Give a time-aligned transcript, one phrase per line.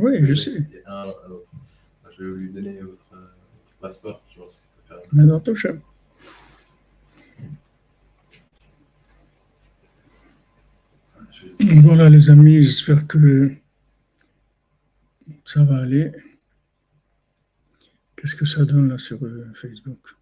[0.00, 0.68] Oui, je sais.
[0.86, 1.14] Un.
[2.18, 4.22] Je vais lui donner votre, euh, votre passeport.
[4.34, 5.12] Je pense qu'il peut faire.
[5.12, 5.40] Maintenant,
[11.60, 13.52] Voilà les amis, j'espère que
[15.44, 16.10] ça va aller.
[18.16, 20.16] Qu'est-ce que ça donne là sur euh, Facebook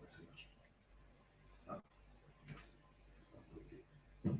[0.00, 0.48] Ouais, ça marche.
[1.68, 1.80] Ah.
[4.26, 4.38] Ok.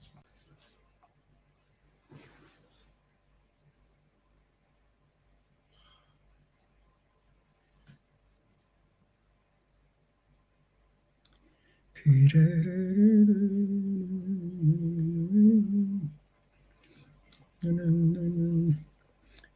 [0.00, 0.72] Je pense que c'est pas ça.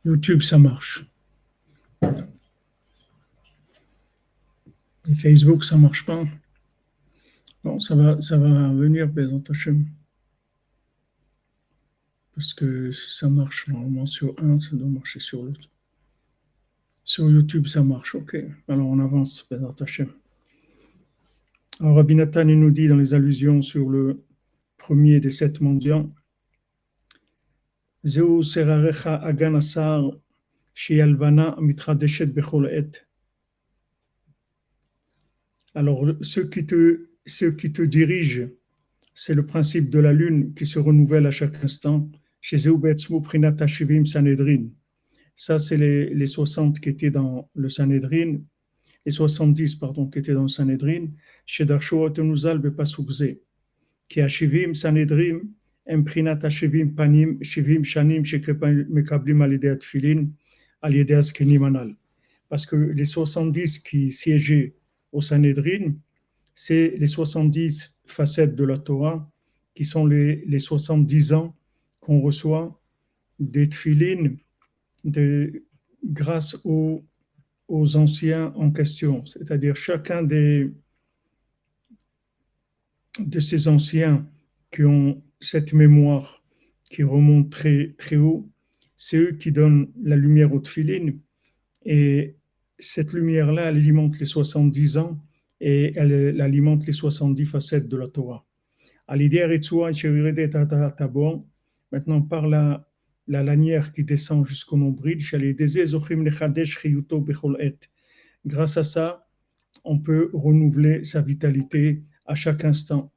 [0.05, 1.07] YouTube, ça marche.
[5.09, 6.25] Et Facebook, ça marche pas.
[7.63, 9.43] Bon, ça va, ça va venir, Bézant.
[12.35, 15.69] Parce que si ça marche normalement sur un, ça doit marcher sur l'autre.
[17.05, 18.37] Sur YouTube, ça marche, ok.
[18.67, 20.20] Alors on avance, Bézant Hachem.
[21.83, 24.23] Alors Rabbi Nathan, nous dit dans les allusions sur le
[24.77, 26.13] premier des sept mendiants,
[28.05, 30.13] Zeu serarecha agan asar
[30.75, 32.91] shialvana mitradeshet bechol et.
[35.75, 38.49] Alors, ceux qui te, ceux qui te dirigent,
[39.15, 42.11] c'est le principe de la lune qui se renouvelle à chaque instant.
[42.43, 44.69] Chez Zeubetzmu Prinata Shivim Sanhedrin.
[45.35, 48.39] Ça, c'est les, les 60 qui étaient dans le Sanhedrin,
[49.07, 51.07] les 70, pardon, qui étaient dans le Sanhedrin.
[51.47, 53.37] Chez Darsho Otenuzal Bepasukze.
[54.09, 55.41] Qui a Shivim Sanhedrin,
[55.89, 58.23] Imprinat Shivim Panim, Shivim Shanim,
[58.89, 60.29] Mekablim Alidea Tfilin,
[60.83, 61.97] Alidea Zkenim Anal.
[62.49, 64.75] Parce que les 70 qui siégeaient
[65.13, 65.95] au Sanhedrin,
[66.55, 69.31] c'est les 70 facettes de la Torah
[69.75, 71.57] qui sont les, les 70 ans
[72.01, 72.81] qu'on reçoit
[73.39, 74.37] des tfilines
[76.05, 77.05] grâce aux,
[77.71, 79.25] aux anciens en question.
[79.27, 80.73] C'est-à-dire chacun des,
[83.19, 84.29] de ces anciens
[84.73, 86.43] qui ont cette mémoire
[86.91, 88.51] qui remonte très, très haut,
[88.97, 91.21] c'est eux qui donnent la lumière aux tfilines.
[91.87, 92.35] Et
[92.81, 95.23] cette lumière-là, elle alimente les 70 ans
[95.61, 98.45] et elle, elle alimente les 70 facettes de la Torah.
[101.93, 102.90] Maintenant, par la,
[103.31, 105.19] la lanière qui descend jusqu'au nombril,
[108.45, 109.29] grâce à ça,
[109.85, 113.13] on peut renouveler sa vitalité à chaque instant.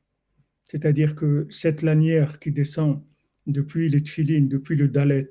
[0.65, 3.01] C'est-à-dire que cette lanière qui descend
[3.47, 5.29] depuis les tfilines, depuis le dalet,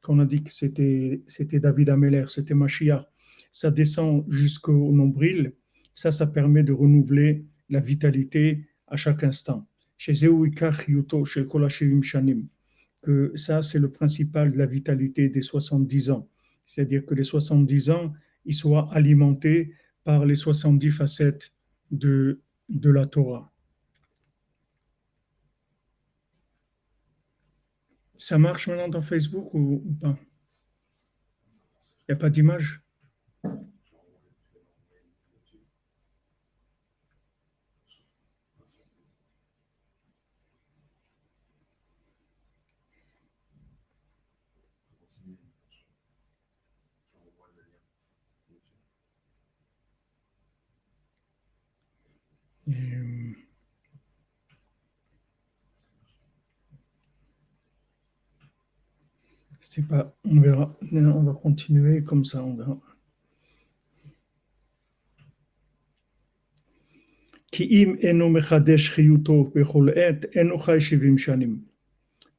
[0.00, 3.04] qu'on a dit que c'était, c'était David Ameller, c'était Mashiach,
[3.50, 5.52] ça descend jusqu'au nombril,
[5.94, 9.66] ça, ça permet de renouveler la vitalité à chaque instant.
[9.98, 11.44] Chez Chiyuto, chez
[12.02, 12.46] Shanim,
[13.02, 16.28] que ça, c'est le principal de la vitalité des 70 ans.
[16.64, 18.12] C'est-à-dire que les 70 ans,
[18.44, 19.74] ils soient alimentés
[20.04, 21.52] par les 70 facettes
[21.90, 23.52] de, de la Torah.
[28.16, 30.16] Ça marche maintenant dans Facebook ou, ou pas?
[32.08, 32.81] Il n'y a pas d'image?
[60.24, 60.78] on verra.
[60.92, 62.44] On va continuer comme ça.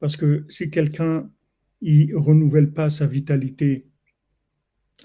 [0.00, 1.30] Parce que si quelqu'un
[1.82, 3.86] ne renouvelle pas sa vitalité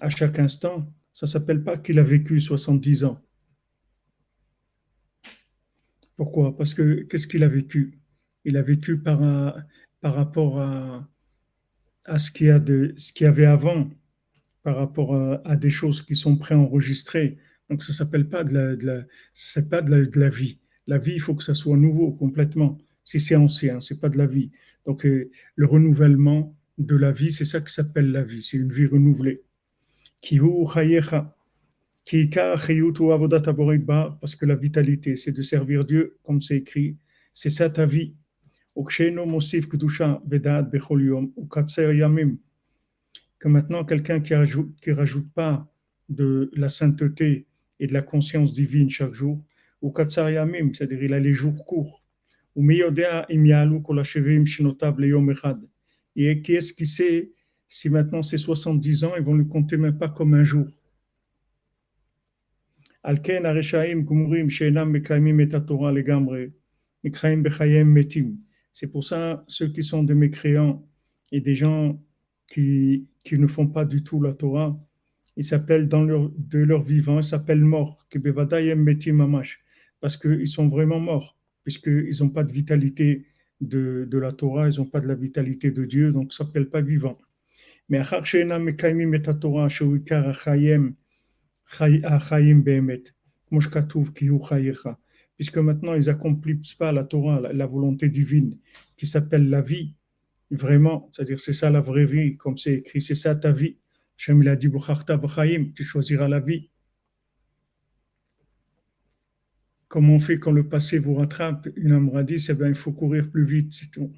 [0.02, 3.22] à chaque instant, ça ne s'appelle pas qu'il a vécu 70 ans.
[6.16, 6.58] Pourquoi?
[6.58, 8.00] Parce que qu'est-ce qu'il a vécu?
[8.46, 9.20] Il a vécu par
[10.02, 11.08] rapport à,
[12.06, 13.90] à ce qu'il y, a y avait avant,
[14.64, 17.38] par rapport à, à des choses qui sont préenregistrées.
[17.70, 20.60] Donc ça s'appelle pas de la, de la pas de la, de la vie.
[20.88, 22.78] La vie, il faut que ça soit nouveau complètement.
[23.04, 24.52] Si c'est ancien, c'est pas de la vie.
[24.86, 28.42] Donc euh, le renouvellement de la vie, c'est ça qui s'appelle la vie.
[28.42, 29.44] C'est une vie renouvelée.
[34.20, 36.98] Parce que la vitalité, c'est de servir Dieu, comme c'est écrit.
[37.34, 38.16] C'est ça ta vie.
[38.80, 42.38] Okshéno Mosif Kdusha Vedat Becholium ou Katser Yamim.
[43.38, 45.70] Que maintenant, quelqu'un qui rajoute, qui rajoute pas
[46.08, 47.46] de la sainteté
[47.82, 49.44] et de la conscience divine chaque jour,
[49.82, 52.06] ou Yamim, c'est-à-dire il a les jours courts.
[52.56, 55.60] Ou Meyodea Imialu Kolashevim Shinotav Leyom Echad.
[56.16, 57.34] Et qui est-ce qui sait
[57.68, 60.68] si maintenant c'est 70 ans, ils vont le compter même pas comme un jour.
[63.04, 66.48] Alken Areshaim Gumurim Sheinam Mekaimim et Torah Legamre,
[67.04, 68.38] Mikhaim Bechaim Metim.
[68.80, 70.88] C'est pour ça, ceux qui sont des mécréants
[71.34, 72.02] et des gens
[72.48, 74.80] qui, qui ne font pas du tout la Torah,
[75.36, 78.08] ils s'appellent dans leur, de leur vivant, ils s'appellent morts,
[80.00, 83.26] parce qu'ils sont vraiment morts, puisqu'ils n'ont pas de vitalité
[83.60, 86.46] de, de la Torah, ils n'ont pas de la vitalité de Dieu, donc ils ne
[86.46, 87.18] s'appellent pas vivants.
[87.90, 88.02] Mais
[95.40, 98.58] puisque maintenant ils accomplissent pas la Torah, la, volonté divine,
[98.98, 99.96] qui s'appelle la vie,
[100.52, 103.78] vraiment, c'est-à-dire c'est ça la vraie vie, comme c'est écrit, c'est ça ta vie.
[104.18, 104.70] Hachem, il a dit,
[105.74, 106.70] tu choisiras la vie.
[109.88, 113.32] Comment on fait quand le passé vous rattrape Une amra dit, bien, il faut courir
[113.32, 114.12] plus vite, c'est tout.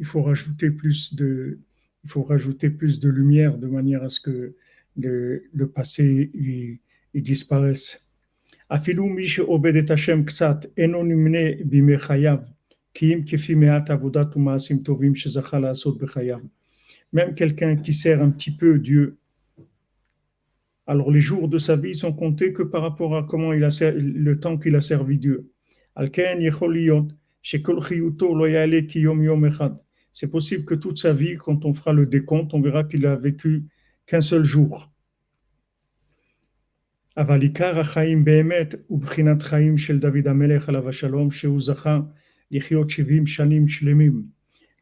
[0.00, 1.60] Il faut rajouter plus de,
[2.02, 4.56] il faut rajouter plus de lumière de manière à ce que
[4.96, 6.32] le, passé
[7.14, 8.07] disparaisse.
[8.67, 12.37] אפילו מי שעובד את השם קצת אינו נמנה בימי חייו,
[12.93, 16.39] כי אם כפי מעט עבודת ומעשים טובים שזכה לעשות בחייו.
[17.15, 19.17] Même quelqu'un qui sert un petit peu Dieu,
[20.87, 23.71] alors les jours de sa vie sont comptés que par rapport à comment il a
[23.71, 25.43] ser- le temps qu'il a servi Dieu.
[25.95, 29.69] על כן יכול להיות שכל חיותו לא יעלה כי יום יום אחד.
[30.13, 33.15] C'est possible que toute sa vie, quand on fera le décompte, on verra qu'il a
[33.15, 33.63] vécu
[34.05, 34.86] qu'un seul jour.
[37.17, 41.99] אבל עיקר החיים באמת הוא בחינת חיים של דוד המלך עליו השלום, שהוא זכה
[42.51, 44.23] לחיות 70 שנים שלמים.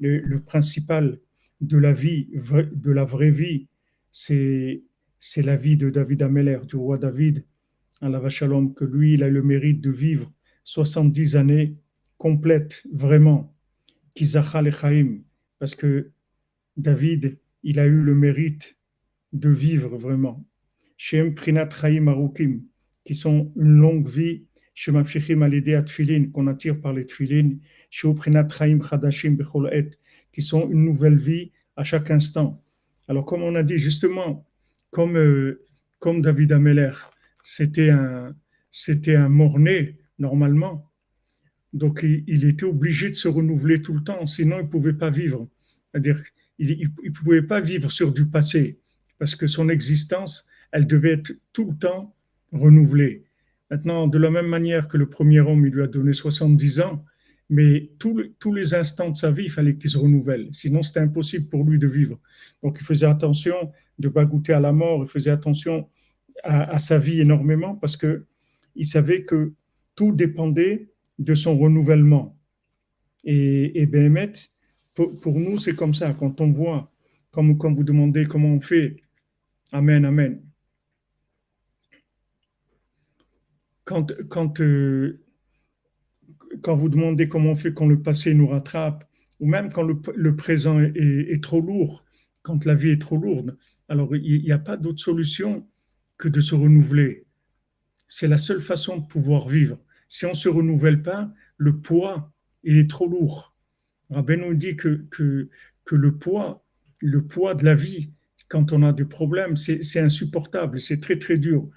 [0.01, 1.19] Le, le principal
[1.61, 3.67] de la vie, vra- de la vraie vie,
[4.11, 4.81] c'est
[5.19, 7.45] c'est la vie de David Ameller, du roi David,
[8.01, 10.31] à Shalom, que lui, il a le mérite de vivre
[10.63, 11.77] 70 années
[12.17, 13.55] complètes, vraiment,
[14.15, 15.19] Kizacha Lechaim,
[15.59, 16.09] parce que
[16.75, 18.77] David, il a eu le mérite
[19.33, 20.43] de vivre vraiment.
[20.96, 22.62] Shem Prinat Chaim Arukim,
[23.04, 24.44] qui sont une longue vie,
[24.74, 27.56] Shem Amshichim Alidé Atfilin, qu'on attire par les Tfilin,
[27.90, 29.90] Shem Prinat Chaim Chadashim Bechol Et,
[30.32, 32.62] qui sont une nouvelle vie à chaque instant.
[33.08, 34.46] Alors, comme on a dit justement,
[34.90, 35.64] comme, euh,
[35.98, 36.92] comme David Ameller,
[37.42, 38.34] c'était un,
[39.08, 40.90] un mort-né, normalement.
[41.72, 44.94] Donc, il, il était obligé de se renouveler tout le temps, sinon il ne pouvait
[44.94, 45.48] pas vivre.
[45.90, 46.20] C'est-à-dire
[46.58, 48.80] qu'il ne pouvait pas vivre sur du passé,
[49.18, 52.14] parce que son existence, elle devait être tout le temps
[52.52, 53.24] renouvelée.
[53.70, 57.02] Maintenant, de la même manière que le premier homme, il lui a donné 70 ans,
[57.48, 60.48] mais tous les, instants de sa vie, il fallait qu'il se renouvelle.
[60.52, 62.20] Sinon, c'était impossible pour lui de vivre.
[62.62, 65.88] Donc, il faisait attention de ne pas goûter à la mort, il faisait attention
[66.42, 68.26] à, sa vie énormément parce que
[68.74, 69.54] il savait que
[69.94, 72.36] tout dépendait de son renouvellement.
[73.24, 74.32] Et, et Béhémet,
[74.92, 76.12] pour, pour nous, c'est comme ça.
[76.12, 76.92] Quand on voit,
[77.30, 78.96] comme quand vous demandez comment on fait,
[79.72, 80.45] Amen, Amen.
[83.86, 85.24] Quand, quand, euh,
[86.60, 89.08] quand vous demandez comment on fait quand le passé nous rattrape,
[89.40, 92.04] ou même quand le, présent est, trop lourd,
[92.42, 93.56] quand la vie est trop lourde,
[93.88, 95.66] alors il n'y a pas d'autre solution
[96.18, 97.26] que de se renouveler.
[98.06, 99.78] C'est la seule façon de pouvoir vivre.
[100.08, 102.32] Si on ne se renouvelle pas, le poids,
[102.64, 103.54] il est trop lourd.
[104.10, 105.48] Rabbi nous dit que, que,
[105.84, 106.64] que le poids,
[107.02, 108.12] le poids de la vie,
[108.48, 111.68] quand on a des problèmes, c'est insupportable, c'est très très dur.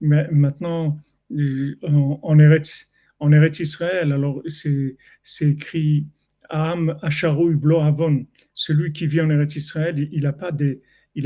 [0.00, 0.98] Mais maintenant,
[1.82, 4.96] en, en Eretz, Israël, alors c'est
[5.40, 6.06] écrit
[6.48, 10.52] Am Asharu Blo Avon, celui qui vit en Eretz Israël, il n'a pas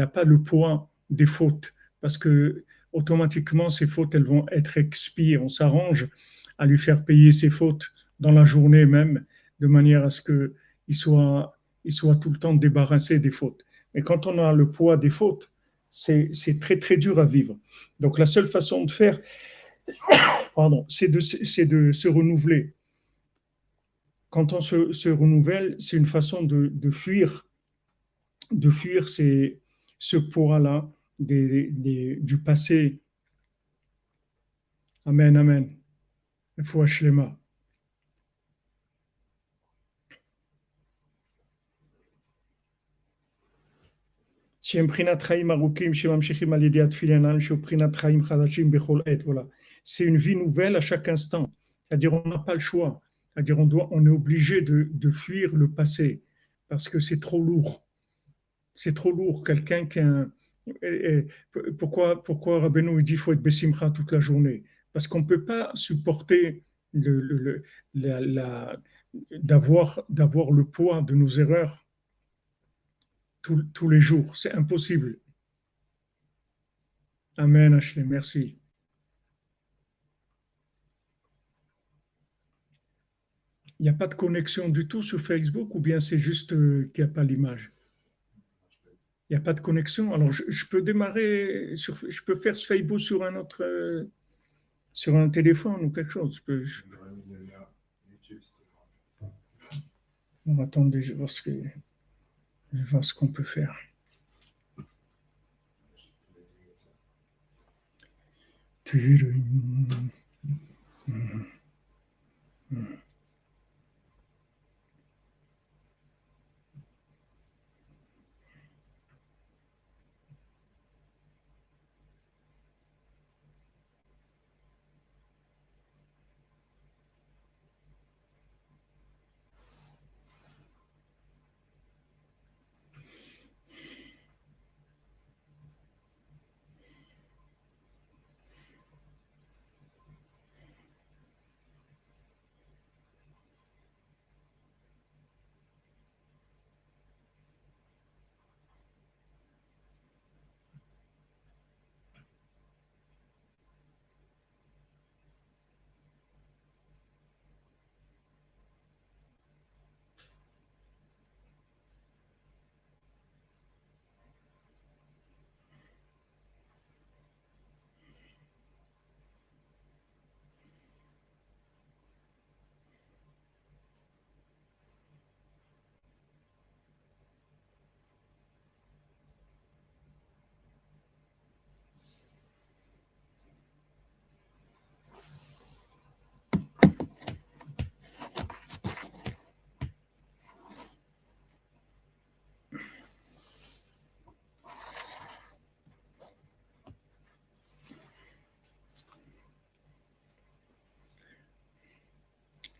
[0.06, 5.38] pas le poids des fautes, parce que automatiquement ces fautes elles vont être expiées.
[5.38, 6.08] On s'arrange
[6.58, 9.24] à lui faire payer ses fautes dans la journée même,
[9.60, 10.54] de manière à ce que
[10.88, 13.64] il soit, il soit tout le temps débarrassé des fautes.
[13.94, 15.50] Mais quand on a le poids des fautes,
[15.88, 17.56] c'est très très dur à vivre.
[18.00, 19.18] Donc la seule façon de faire,
[20.55, 22.73] pardon, c'est de, c'est de se renouveler.
[24.29, 27.47] Quand on se, se renouvelle, c'est une façon de, de fuir,
[28.51, 29.59] de fuir ces,
[29.97, 32.99] ce poids-là des, des- du passé.
[35.05, 35.77] Amen, amen.
[36.57, 37.35] Refoua shlema.
[44.61, 49.43] שהם בחינת חיים ארוכים שממשיכים על ידי התפילין, שהוא בחינת חיים חדשים בכל עת, voilà.
[49.84, 51.54] c'est une vie nouvelle à chaque instant.
[51.88, 53.00] C'est-à-dire, on n'a pas le choix.
[53.34, 56.24] C'est-à-dire, on, doit, on est obligé de, fuir le passé
[56.68, 57.86] parce que c'est trop lourd.
[58.74, 59.44] C'est trop lourd.
[59.44, 60.26] Quelqu'un qui a
[60.82, 61.26] et,
[61.78, 64.64] pourquoi, pourquoi Rabbeinu dit qu'il faut être Bessimcha toute la journée?
[64.94, 66.62] Parce qu'on ne peut pas supporter
[66.94, 68.78] d'avoir,
[69.12, 71.86] le poids de nos erreurs
[73.42, 74.36] tous les jours.
[74.36, 75.18] C'est impossible.
[77.36, 78.58] Amen, Ashley, merci.
[83.73, 86.90] Il n'y a pas de connexion du tout sur Facebook ou bien c'est juste euh,
[86.94, 87.72] qu'il n'y a pas l'image?
[89.28, 90.14] Il n'y a pas de connexion?
[90.14, 94.04] Alors, je, peux démarrer, sur, je peux faire ce Facebook sur un autre, euh,
[94.92, 96.36] sur un téléphone ou quelque chose.
[96.36, 96.82] Je peux, je...
[100.46, 101.50] Bon, attendez, je vais voir ce que,
[102.72, 103.74] je qu'on peut faire.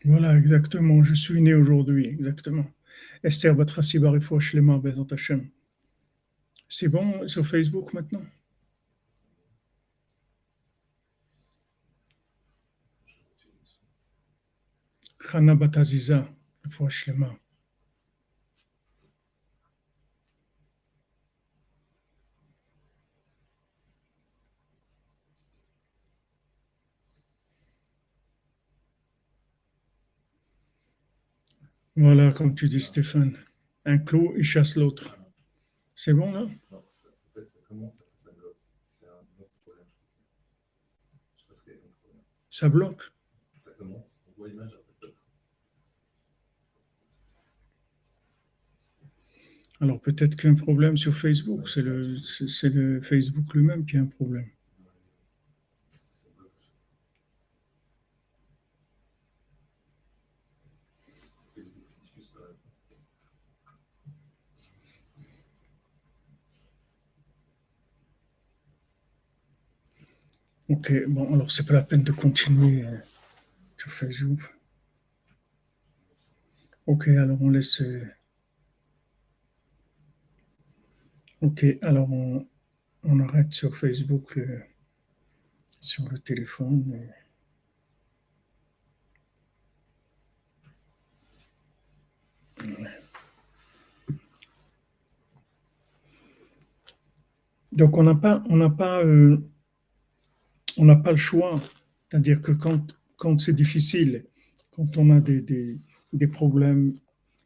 [0.05, 1.03] Voilà, exactement.
[1.03, 2.65] Je suis né aujourd'hui, exactement.
[3.23, 5.07] Esther Batrassi Barifo Shlema Bezant.
[6.69, 8.23] C'est bon sur Facebook maintenant?
[15.19, 16.29] Chana Bataziza,
[16.63, 17.35] Rifo Shlema.
[31.95, 33.37] Voilà, comme tu dis, Stéphane.
[33.85, 35.17] Un clou, il chasse l'autre.
[35.93, 36.45] C'est bon, là?
[36.71, 36.83] Non,
[42.49, 43.01] ça, bloque.
[43.63, 44.77] Ça commence, on voit l'image.
[49.81, 51.67] Alors peut-être qu'il y a un problème sur Facebook.
[51.67, 54.49] C'est le, c'est le Facebook lui-même qui a un problème.
[55.91, 56.51] Ça bloque.
[61.53, 62.39] Facebook qui diffuse pas.
[70.69, 72.97] Ok, bon, alors c'est pas la peine de continuer euh,
[73.77, 74.41] sur Facebook.
[76.87, 77.81] Ok, alors on laisse.
[77.81, 78.01] euh,
[81.41, 82.45] Ok, alors on,
[83.03, 84.63] on arrête sur Facebook le-
[85.79, 86.83] sur le téléphone.
[86.93, 87.11] euh.
[97.71, 99.37] Donc on n'a pas, on n'a pas, euh,
[100.77, 101.61] on n'a pas le choix.
[102.09, 104.25] C'est-à-dire que quand, quand c'est difficile,
[104.71, 105.79] quand on a des,
[106.31, 106.97] problèmes,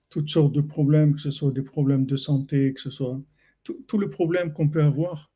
[0.10, 3.22] toutes sortes de problèmes, que ce soit des problèmes de santé, que ce soit
[3.88, 5.32] tous les problèmes qu'on peut avoir,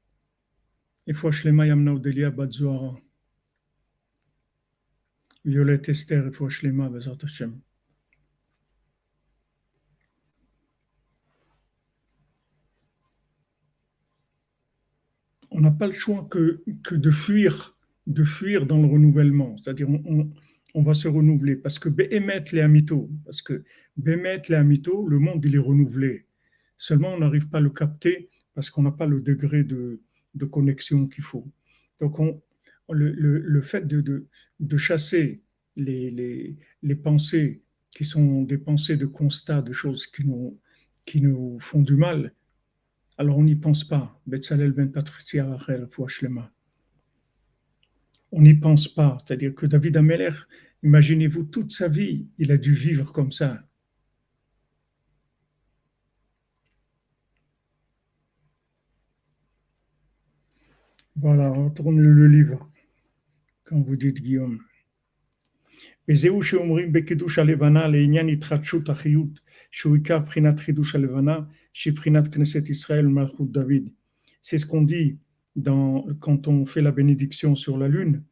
[1.05, 1.13] il
[5.87, 6.47] Esther, il faut.
[15.51, 19.55] On n'a pas le choix que de fuir, de fuir dans le renouvellement.
[19.57, 21.55] C'est-à-dire, on, va se renouveler.
[21.55, 23.63] Parce que Béhémet les Amito, parce que
[23.97, 26.25] Béhémet les Amito, le monde, il est renouvelé.
[26.77, 30.01] Seulement, on n'arrive pas à le capter parce qu'on n'a pas le degré de,
[30.35, 31.47] de connexion qu'il faut.
[32.01, 32.41] Donc, on,
[32.91, 34.27] le, le- le fait de, de-
[34.59, 35.41] de chasser
[35.75, 40.59] les, les- les pensées qui sont des pensées de constat, de choses qui nous,
[41.07, 42.33] qui nous font du mal,
[43.17, 44.19] alors on n'y pense pas.
[44.25, 45.55] Betzalel ben Patricia
[48.32, 49.18] On n'y pense pas.
[49.24, 50.30] C'est-à-dire que David Ameller,
[50.82, 53.64] imaginez-vous, toute sa vie, il a dû vivre comme ça.
[61.16, 62.70] Voilà, retourne le livre,
[63.64, 64.60] quand vous dites Guillaume.
[66.08, 71.38] וזהו שאומרים בקידוש הלבנה לעניין התחדשות החיות, שהוא עיקר בחינת חידוש הלבנה,
[71.72, 73.88] שהיא בחינת כנסת ישראל ומלכות דוד.
[74.42, 75.16] C'est ce qu'on dit
[75.55, 78.23] dans, quand on fait la bénédiction sur la Lune,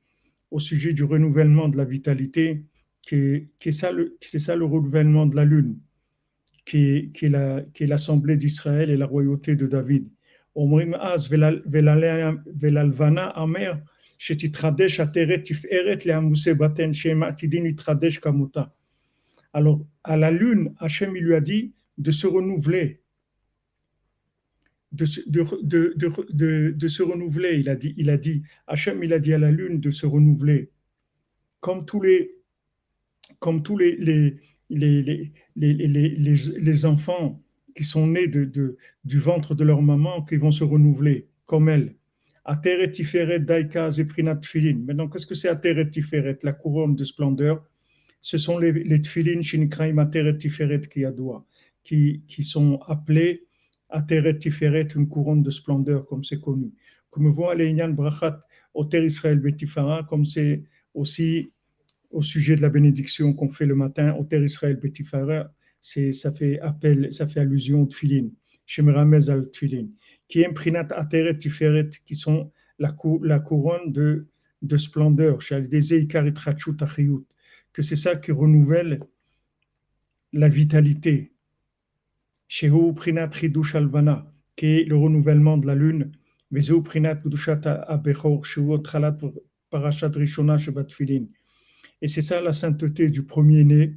[0.49, 2.65] au sujet du renouvellement de la vitalité,
[3.07, 5.77] c'est ça, le renouvellement de la Lune,
[6.65, 10.07] qui, est l'assemblée d'Israël et la royauté de David.
[19.53, 23.00] Alors, à la Lune, Hachem lui a dit de se renouveler
[24.91, 25.05] de,
[26.87, 29.79] se renouveler, il a dit, il a dit, Hachem il a dit à la lune
[29.79, 30.71] de se renouveler.
[31.61, 32.35] Comme tous les,
[33.39, 33.95] comme tous les,
[34.69, 37.41] les, les, enfants
[37.75, 41.95] qui sont nés de, du ventre de leur maman, qui vont se renouveler, comme elle.
[42.43, 44.79] Ateret Tiferet Daika Zeprinat Tfilin.
[44.85, 45.89] Maintenant, qu'est-ce que c'est Ateret
[46.43, 47.63] la couronne de splendeur?
[48.19, 50.81] Ce sont les, les Tfilin Shinikraim Ateret Tiferet
[51.83, 53.47] qui, qui sont appelés
[53.91, 56.71] Ateret Tiferet, une couronne de splendeur, comme c'est connu.
[57.09, 58.41] Comme voit Leïnyan Brachat
[58.73, 61.51] Oter Israël Betifara, comme c'est aussi
[62.09, 67.11] au sujet de la bénédiction qu'on fait le matin, Oter Israël Betifara, ça fait appel,
[67.11, 68.29] ça fait allusion au Tfilin,
[68.65, 69.87] Shemeramez al Tfilin,
[70.27, 74.27] qui est imprinat Ateret Tiferet, qui sont la, la couronne de,
[74.61, 75.39] de splendeur,
[77.73, 78.99] que c'est ça qui renouvelle
[80.33, 81.30] la vitalité.
[82.51, 86.11] Shehu Prinat Ridush Alvana, qui est le renouvellement de la lune,
[86.51, 87.21] Vezeu Prinat
[87.87, 89.17] Abechor, Shehu Tralat
[89.69, 91.27] Parashat Rishona Tfilin.
[92.01, 93.95] Et c'est ça la sainteté du premier-né,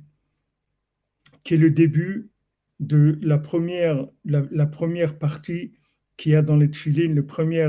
[1.43, 2.31] qui est le début
[2.79, 5.73] de la première, la, la première partie
[6.17, 7.69] qu'il y a dans les tefilines, le premier,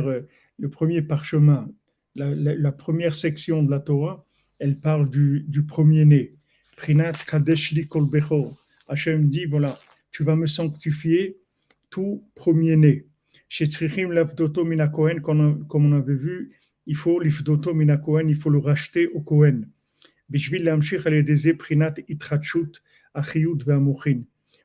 [0.59, 1.67] le premier parchemin,
[2.13, 4.23] la, la, la, première section de la Torah,
[4.59, 6.35] elle parle du, du premier-né.
[6.77, 8.53] Prinat Kadesh li kol bechor.
[8.87, 9.79] Hachem dit, voilà,
[10.15, 11.41] tu vas me sanctifier
[11.89, 13.05] tout premier-né.
[13.49, 16.53] Chez Tzrichim l'avdoto mina Kohen, comme on avait vu,
[16.85, 19.67] il faut l'ifdoto mina Kohen, il faut le racheter au Kohen.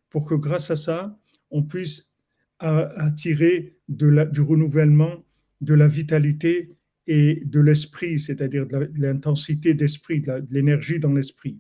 [0.09, 1.19] Pour que grâce à ça,
[1.51, 2.15] on puisse
[2.61, 5.25] attirer de la, du renouvellement,
[5.61, 6.77] de la vitalité
[7.09, 11.59] et de l'esprit, c'est-à-dire de l'intensité d'esprit, de l'énergie dans l'esprit.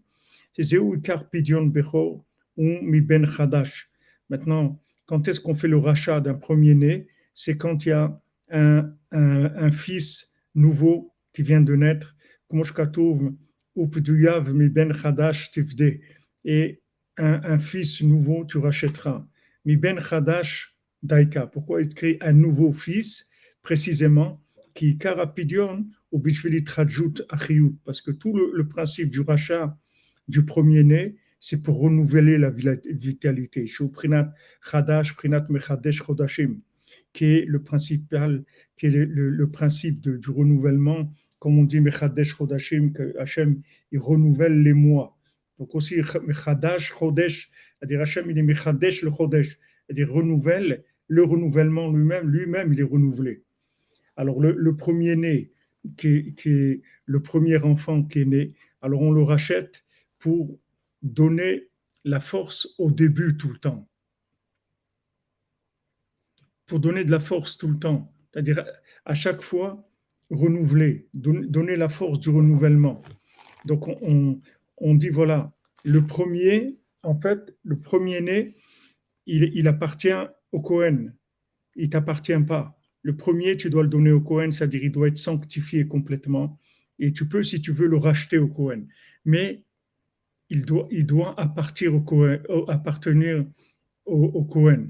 [4.28, 7.08] Maintenant, quand est-ce qu'on fait le rachat d'un premier-né?
[7.34, 8.20] C'est quand il y a
[8.50, 12.16] un, fils nouveau qui vient de naître.
[16.44, 16.82] Et
[17.16, 19.26] un, fils nouveau tu rachèteras.
[19.64, 21.46] Mi ben chadash daika.
[21.46, 23.28] Pourquoi écrit un nouveau fils
[23.62, 24.42] Précisément,
[24.74, 26.22] qui karapidion ou
[26.64, 27.76] trajut achiyut.
[27.84, 29.76] Parce que tout le, le, principe du rachat
[30.28, 33.64] du premier-né, c'est pour renouveler la vitalité.
[33.92, 36.60] Prinat chadash, prinat mechadesh chodashim,
[37.12, 38.44] qui est le principal,
[38.76, 44.62] qui est le, principe du renouvellement, comme on dit mechadesh chodashim, que Hachem, il renouvelle
[44.62, 45.16] les mois.
[45.60, 51.92] Donc aussi, Mechadash, Chodesh, c'est-à-dire Hachem, il est Mechadesh le Chodesh, c'est-à-dire renouvelle, le renouvellement
[51.92, 53.42] lui-même, lui-même, il est renouvelé.
[54.16, 55.52] Alors le, premier-né,
[55.98, 59.84] qui, est le premier enfant qui est né, alors on le rachète
[60.18, 60.58] pour
[61.02, 61.70] donner
[62.04, 63.88] la force au début tout le temps.
[66.66, 68.14] Pour donner de la force tout le temps.
[68.32, 68.64] C'est-à-dire
[69.04, 69.88] à chaque fois,
[70.30, 73.02] renouveler, donner la force du renouvellement.
[73.64, 74.40] Donc on,
[74.78, 75.52] on dit voilà,
[75.84, 78.56] le premier, en fait, le premier-né,
[79.26, 80.12] il, il, appartient
[80.52, 81.12] au Cohen.
[81.74, 82.78] Il t'appartient pas.
[83.02, 86.58] Le premier, tu dois le donner au Cohen, c'est-à-dire il doit être sanctifié complètement.
[86.98, 88.86] Et tu peux, si tu veux, le racheter au Cohen.
[89.24, 89.64] Mais
[90.50, 91.94] il doit, il doit appartenir
[94.04, 94.88] au Cohen.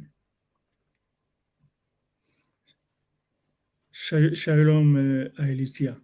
[3.93, 5.97] Shalom à Elitia.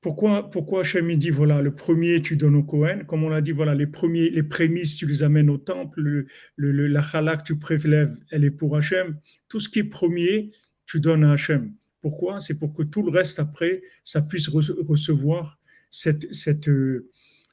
[0.00, 3.52] Pourquoi, pourquoi Hachem dit, voilà, le premier tu donnes au Cohen, comme on l'a dit,
[3.52, 8.16] voilà, les premiers, les prémices tu les amènes au temple, le, la halak tu prélèves,
[8.30, 9.18] elle est pour Hachem.
[9.48, 10.52] Tout ce qui est premier,
[10.86, 11.74] tu donnes à Hachem.
[12.00, 12.40] Pourquoi?
[12.40, 16.70] C'est pour que tout le reste après, ça puisse recevoir cette, cette,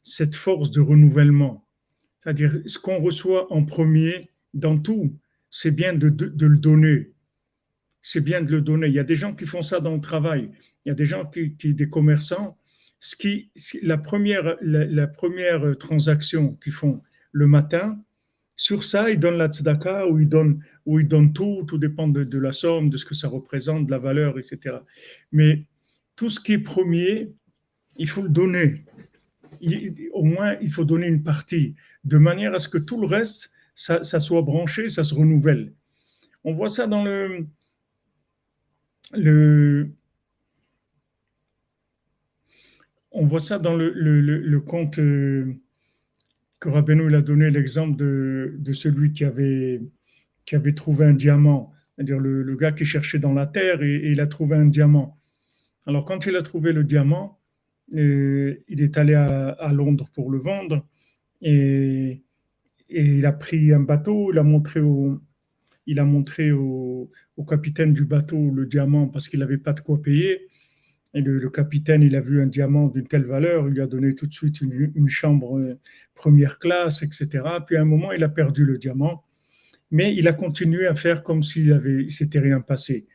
[0.08, 1.68] cette force de renouvellement.
[2.20, 4.22] C'est-à-dire, ce qu'on reçoit en premier
[4.54, 5.18] dans tout,
[5.50, 7.12] c'est bien de, le donner.
[8.02, 8.88] C'est bien de le donner.
[8.88, 10.52] Il y a des gens qui font ça dans le travail.
[10.86, 12.58] Il y a des gens qui, qui des commerçants,
[13.20, 13.52] qui,
[13.84, 14.58] la première,
[15.78, 18.02] transaction qu'ils font le matin,
[18.56, 22.08] sur ça, ils donnent la tzedaka ou ils donnent, ou ils donnent tout, tout dépend
[22.08, 24.78] de, de, la somme, de ce que ça représente, de la valeur, etc.
[25.32, 25.68] Mais
[26.16, 27.32] tout ce qui est premier,
[27.98, 28.84] il faut le donner.
[30.14, 33.52] Au moins, il faut donner une partie, de manière à ce que tout le reste,
[33.76, 35.74] ça, soit branché, ça se renouvelle.
[36.44, 37.48] On voit ça dans le,
[39.14, 39.92] le
[43.12, 45.56] on voit ça dans le, le, le, conte euh,
[46.60, 49.82] que Rabbeinu a donné l'exemple de, de, celui qui avait,
[50.46, 54.12] qui avait trouvé un diamant, c'est-à-dire le, le, gars qui cherchait dans la terre et,
[54.12, 55.20] il a trouvé un diamant.
[55.88, 57.37] Alors quand il a trouvé le diamant,
[57.92, 60.86] il est allé à, Londres pour le vendre
[61.42, 62.24] et,
[62.90, 65.20] il a pris un bateau, il a montré au,
[65.88, 67.12] il a montré au,
[67.48, 70.48] capitaine du bateau le diamant parce qu'il n'avait pas de quoi payer.
[71.14, 74.14] Et le, capitaine, il a vu un diamant d'une telle valeur, il lui a donné
[74.14, 75.80] tout de suite une, une, chambre euh,
[76.14, 77.44] première classe, etc.
[77.66, 79.24] Puis à un moment, il a perdu le diamant,
[79.90, 83.08] mais il a continué à faire comme s'il avait, s'était rien passé.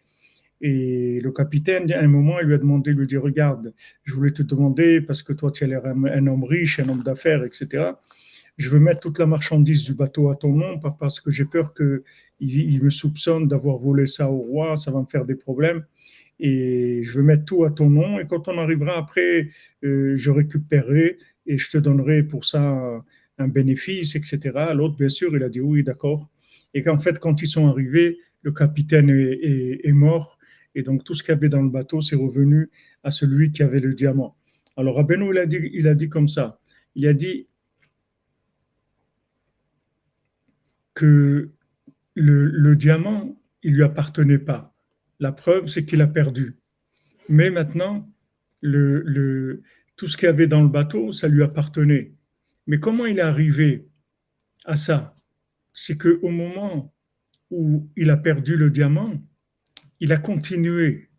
[0.62, 4.14] Et le capitaine, à un moment, il lui a demandé, il lui dit, regarde, je
[4.14, 7.44] voulais te demander, parce que toi, tu as l'air un, homme riche, un homme d'affaires,
[7.44, 7.90] etc.
[8.56, 11.74] Je veux mettre toute la marchandise du bateau à ton nom, parce que j'ai peur
[11.74, 12.02] qu'il
[12.38, 15.84] il me soupçonne d'avoir volé ça au roi, ça va me faire des problèmes
[16.42, 18.18] et je veux mettre tout à ton nom.
[18.18, 19.48] Et quand on arrivera après,
[19.84, 23.04] euh, je récupérerai et je te donnerai pour ça
[23.38, 24.40] un bénéfice, etc.
[24.74, 26.28] L'autre, bien sûr, il a dit oui, d'accord.
[26.74, 30.38] Et qu'en fait, quand ils sont arrivés, le capitaine est mort.
[30.74, 32.70] Et donc, tout ce qu'il y avait dans le bateau, c'est revenu
[33.02, 34.36] à celui qui avait le diamant.
[34.76, 36.58] Alors, Rabbeinu, il a dit, il a dit comme ça.
[36.94, 37.48] Il a dit
[40.94, 41.50] que
[42.14, 44.74] le, diamant, il lui appartenait pas
[45.20, 46.58] la preuve, c'est qu'il a perdu.
[47.28, 48.10] Mais maintenant,
[48.62, 52.12] tout ce qu'il y avait dans le bateau, ça lui appartenait.
[52.66, 53.86] Mais comment il est arrivé
[54.64, 55.14] à ça?
[55.72, 56.92] C'est qu'au moment
[57.50, 59.22] où il a perdu le diamant,
[60.02, 61.10] il a continué.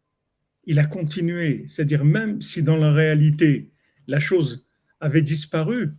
[0.65, 1.63] Il a continué.
[1.67, 3.71] C'est-à-dire, même si dans la réalité,
[4.07, 4.67] la chose
[4.99, 5.91] avait disparu,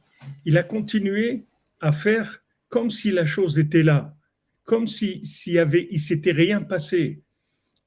[0.45, 1.47] il a continué
[1.81, 4.15] à faire comme si la chose était là,
[4.65, 7.23] comme s'il si avait, s'était rien passé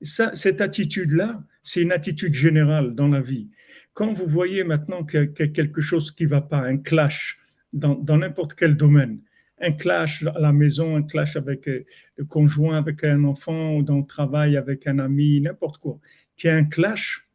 [0.01, 3.49] ça, cette attitude-là, c'est une attitude générale dans la vie.
[3.93, 7.39] Quand vous voyez maintenant qu'il y a quelque chose qui ne va pas, un clash
[7.73, 9.19] dans n'importe quel domaine,
[9.59, 13.83] un clash à la maison, un clash avec euh, le conjoint, avec un enfant, ou
[13.83, 15.99] dans le travail, avec un ami, n'importe quoi,
[16.35, 17.29] qu'il y a un clash,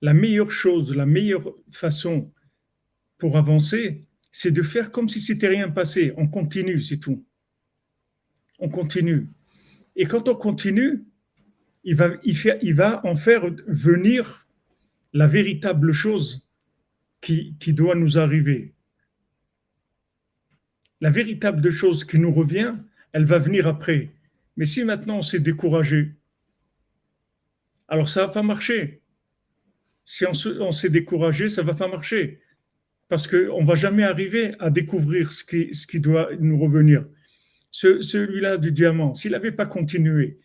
[0.00, 2.32] la meilleure chose, la meilleure façon
[3.18, 6.12] pour avancer, c'est de faire comme si c'était rien passé.
[6.16, 7.24] On continue, c'est tout.
[8.58, 9.30] On continue.
[9.94, 11.04] Et quand on continue,
[11.84, 14.46] il va, en faire venir
[15.12, 16.48] la véritable chose
[17.20, 18.75] qui doit nous arriver.
[21.00, 22.74] La véritable chose qui nous revient,
[23.12, 24.10] elle va venir après.
[24.56, 26.14] Mais si maintenant on s'est découragé,
[27.88, 29.02] alors ça va pas marcher.
[30.04, 32.40] Si on s'est découragé, ça va pas marcher.
[33.08, 37.06] Parce qu'on ne va jamais arriver à découvrir ce qui, doit nous revenir.
[37.70, 40.38] Ce, celui-là du diamant, s'il n'avait pas continué,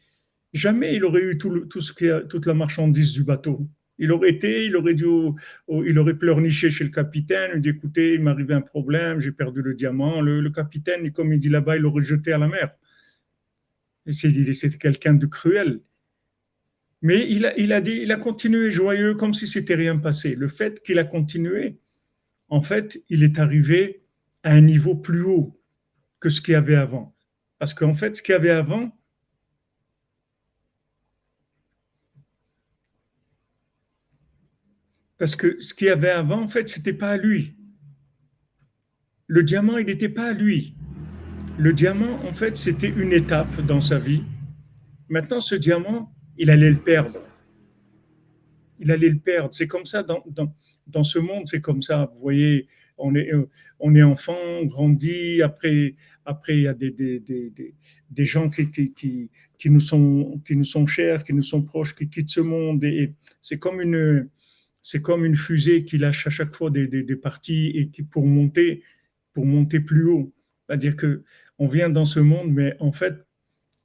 [0.54, 3.68] jamais il aurait eu toute la marchandise du bateau.
[4.02, 5.06] Il aurait été, il aurait dû,
[5.70, 9.62] il aurait pleurniché chez le capitaine, il dit écoutez, il arrivé un problème, j'ai perdu
[9.62, 10.22] le diamant.
[10.22, 12.72] Le, le, capitaine, comme il dit là-bas, il l'aurait jeté à la mer.
[14.10, 15.82] C'était quelqu'un de cruel.
[17.04, 20.34] Mais il a, il a dit, il a continué joyeux comme si c'était rien passé.
[20.34, 21.78] Le fait qu'il a continué,
[22.50, 24.04] en fait, il est arrivé
[24.42, 25.62] à un niveau plus haut
[26.20, 27.16] que ce qu'il y avait avant.
[27.60, 28.98] Parce qu'en fait, ce qu'il y avait avant,
[35.22, 37.56] Parce que ce qu'il y avait avant, en fait, c'était pas à lui.
[39.28, 40.74] Le diamant, il n'était pas à lui.
[41.60, 44.24] Le diamant, en fait, c'était une étape dans sa vie.
[45.10, 47.20] Maintenant, ce diamant, il allait le perdre.
[48.80, 49.54] Il allait le perdre.
[49.54, 50.56] C'est comme ça dans, dans,
[50.88, 52.10] dans ce monde, c'est comme ça.
[52.16, 53.30] Vous voyez, on est,
[53.80, 55.94] on est enfant, on grandit, après,
[56.26, 57.76] après il y a des, des, des,
[58.10, 59.30] des gens qui, qui, qui,
[59.60, 62.84] qui, nous sont, qui nous sont chers, qui nous sont proches, qui quittent ce monde.
[62.84, 64.28] Et c'est comme une,
[64.82, 68.84] c'est comme une fusée qui lâche à chaque fois des, parties et qui pour monter,
[69.34, 70.34] pour monter plus haut.
[70.67, 71.24] C'est-à-dire que
[71.60, 73.26] on vient dans ce monde, mais en fait,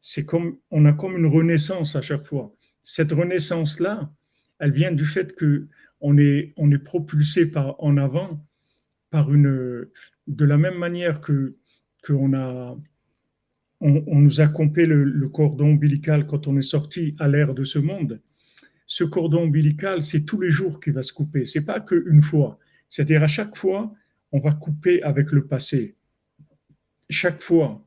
[0.00, 2.54] c'est comme on a comme une renaissance à chaque fois.
[2.82, 4.11] Cette renaissance là,
[4.59, 5.68] elle vient du fait que
[6.00, 6.54] on est
[6.85, 8.46] propulsé en avant
[9.11, 9.88] par une,
[10.26, 11.56] de la même manière que
[12.06, 12.78] qu'on a,
[13.80, 17.54] on, on nous a coupé le, le cordon ombilical quand on est sorti à l'ère
[17.54, 18.20] de ce monde.
[18.87, 21.44] Ce cordon ombilical, c'est tous les jours qu'il va se couper.
[21.44, 22.59] C'est pas qu'une fois.
[22.88, 23.92] C'est-à-dire à chaque fois,
[24.33, 25.96] on va couper avec le passé.
[27.11, 27.85] Chaque fois,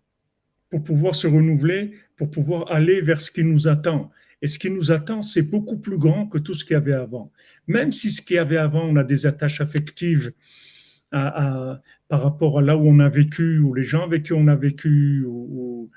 [0.70, 4.12] pour pouvoir se renouveler, pour pouvoir aller vers ce qui nous attend.
[4.42, 6.94] Et ce qui nous attend, c'est beaucoup plus grand que tout ce qu'il y avait
[6.94, 7.32] avant.
[7.68, 10.34] Même si ce qu'il y avait avant, on a des attaches affectives
[11.12, 14.56] par rapport à là où on a vécu, ou les gens avec qui on a
[14.56, 15.26] vécu.
[15.26, 15.90] Ou...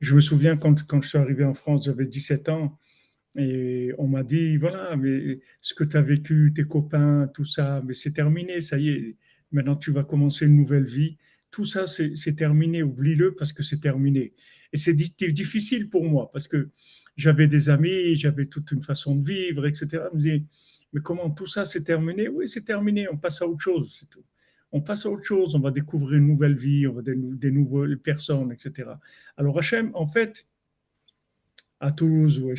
[0.00, 2.78] Je me souviens quand, quand je suis arrivé en France, j'avais 17 ans,
[3.36, 7.82] et on m'a dit, voilà, mais ce que tu as vécu, tes copains, tout ça,
[7.86, 9.16] mais c'est terminé, ça y est,
[9.52, 11.16] maintenant tu vas commencer une nouvelle vie.
[11.50, 14.34] Tout ça, c'est terminé, oublie-le parce que c'est terminé.
[14.72, 16.70] Et c'est difficile pour moi parce que
[17.16, 19.86] j'avais des amis, j'avais toute une façon de vivre, etc.
[19.92, 20.42] Je me disais,
[20.92, 22.28] mais comment tout ça c'est terminé?
[22.28, 24.24] Oui, c'est terminé, on passe à autre chose, c'est tout.
[24.72, 27.50] On passe à autre chose, on va découvrir une nouvelle vie, on va des, des
[27.50, 28.90] nouvelles personnes, etc.
[29.36, 30.46] Alors Hachem, en fait,
[31.80, 32.52] à Toulouse, ou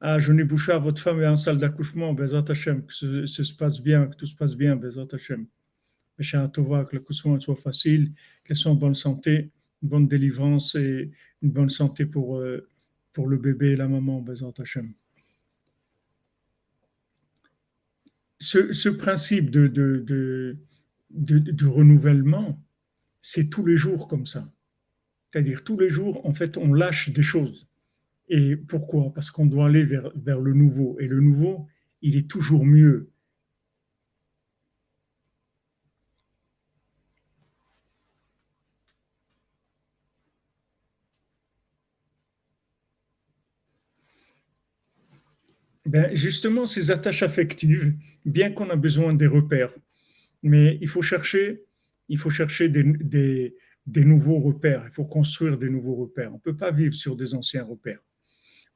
[0.00, 3.54] Ah, bouché à votre femme est en salle d'accouchement, Bezat Hachem, que ce, ce, se
[3.54, 5.46] passe bien, que tout se passe bien, Bezat Hachem.
[6.52, 8.12] Tova, que l'accouchement soit facile,
[8.44, 9.50] qu'elle soit en bonne santé,
[9.82, 11.10] une bonne délivrance et
[11.42, 12.68] une bonne santé pour, euh,
[13.12, 14.92] pour le bébé et la maman, Bezat Hachem.
[18.38, 20.04] Ce, ce, principe de, de,
[21.10, 22.62] de, de renouvellement,
[23.22, 24.46] c'est tous les jours comme ça.
[25.30, 27.68] C'est-à-dire tous les jours, en fait, on lâche des choses.
[28.28, 29.12] Et pourquoi?
[29.14, 30.10] Parce qu'on doit aller vers,
[30.40, 30.98] le nouveau.
[31.00, 31.66] Et le nouveau,
[32.02, 33.10] il est toujours mieux.
[45.84, 49.72] Ben justement, ces attaches affectives, bien qu'on a besoin des repères,
[50.42, 51.64] mais il faut chercher,
[52.08, 56.32] il faut chercher des, des nouveaux repères, il faut construire des nouveaux repères.
[56.32, 58.00] On ne peut pas vivre sur des anciens repères.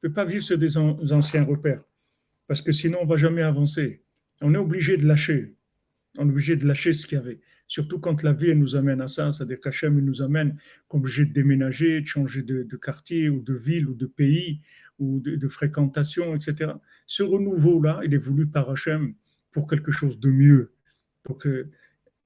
[0.03, 1.83] On ne peut pas vivre sur des anciens repères,
[2.47, 4.03] parce que sinon on ne va jamais avancer.
[4.41, 5.55] On est obligé de lâcher.
[6.17, 7.39] On est obligé de lâcher ce qu'il y avait.
[7.67, 10.57] Surtout quand la vie nous amène à ça, c'est-à-dire qu'Hachem nous amène
[10.89, 14.59] obligé de déménager, de changer de, quartier ou de ville ou de pays
[14.99, 16.73] ou de, de fréquentation, etc.
[17.05, 19.13] Ce renouveau-là, il est voulu par Hachem
[19.51, 20.73] pour quelque chose de mieux.
[21.25, 21.69] Donc, euh,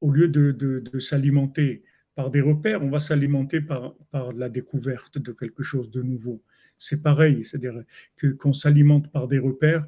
[0.01, 1.83] au lieu de, de s'alimenter
[2.15, 3.93] par des repères, on va s'alimenter par,
[4.33, 6.43] la découverte de quelque chose de nouveau.
[6.77, 7.83] C'est pareil, c'est-à-dire
[8.15, 9.85] que qu'on s'alimente par des repères,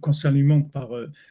[0.00, 0.90] qu'on s'alimente par,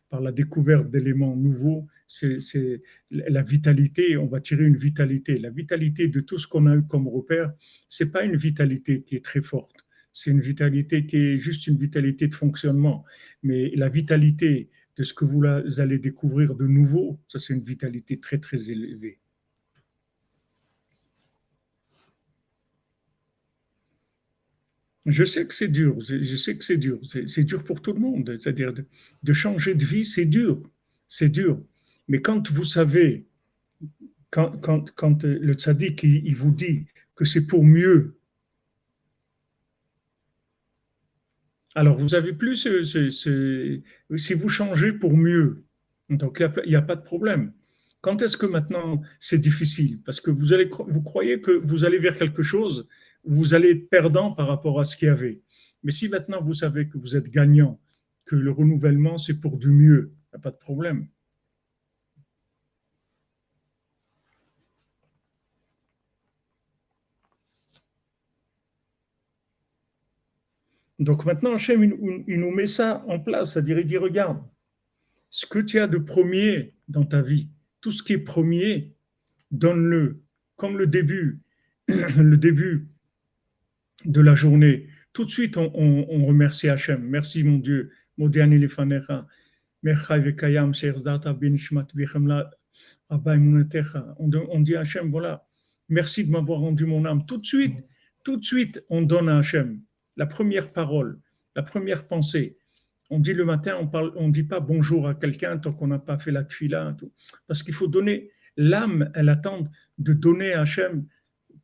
[0.09, 2.81] par la découverte d'éléments nouveaux, c'est
[3.11, 5.37] la vitalité, on va tirer une vitalité.
[5.37, 7.53] La vitalité de tout ce qu'on a eu comme repère,
[7.87, 11.77] c'est pas une vitalité qui est très forte, c'est une vitalité qui est juste une
[11.77, 13.05] vitalité de fonctionnement.
[13.43, 15.43] Mais la vitalité de ce que vous
[15.79, 19.19] allez découvrir de nouveau, ça c'est une vitalité très très élevée.
[25.09, 27.99] Je sais que c'est dur, je sais que c'est dur, c'est dur pour tout le
[27.99, 28.37] monde.
[28.39, 28.73] C'est-à-dire
[29.23, 30.61] de, changer de vie, c'est dur,
[31.07, 31.61] c'est dur.
[32.07, 33.25] Mais quand vous savez,
[34.29, 34.59] quand,
[34.95, 38.19] quand le tzaddik il, vous dit que c'est pour mieux,
[41.75, 43.81] alors vous avez plus ce, ce, ce,
[44.15, 45.63] si vous changez pour mieux,
[46.09, 47.53] donc il n'y a, a, pas de problème.
[48.01, 50.01] Quand est-ce que maintenant c'est difficile?
[50.03, 52.87] Parce que vous, allez, vous croyez que vous allez vers quelque chose
[53.29, 55.41] vous allez être perdant par rapport à ce qu'il y avait.
[55.83, 57.79] Mais si maintenant vous savez que vous êtes gagnant,
[58.25, 61.07] que le renouvellement c'est pour du mieux, il n'y a pas de problème.
[70.97, 71.81] Donc maintenant, Hachem,
[72.27, 74.43] il nous met ça en place, c'est-à-dire il dit, regarde,
[75.29, 78.93] ce que tu as de premier dans ta vie, tout ce qui est premier,
[79.49, 80.21] donne-le,
[80.57, 81.39] comme le début,
[81.87, 82.89] le début
[84.05, 84.87] de la journée.
[85.13, 87.01] Tout de suite, on, remercie Hachem.
[87.03, 87.91] Merci mon Dieu.
[88.17, 89.27] Modiani lefanecha.
[89.83, 92.49] Merchai vekayam serdata binishmat bichemla
[93.09, 94.15] abaymunetecha.
[94.19, 95.45] On dit à Hachem, voilà,
[95.87, 97.25] merci de m'avoir rendu mon âme.
[97.25, 97.85] Tout de suite,
[98.23, 99.81] tout de suite, on donne à Hachem
[100.19, 101.19] la première parole,
[101.55, 102.57] la première pensée.
[103.09, 105.97] On dit le matin, on parle, on dit pas bonjour à quelqu'un tant qu'on n'a
[105.97, 106.95] pas fait la tfila,
[107.47, 111.07] parce qu'il faut donner l'âme, elle attend de donner à Hachem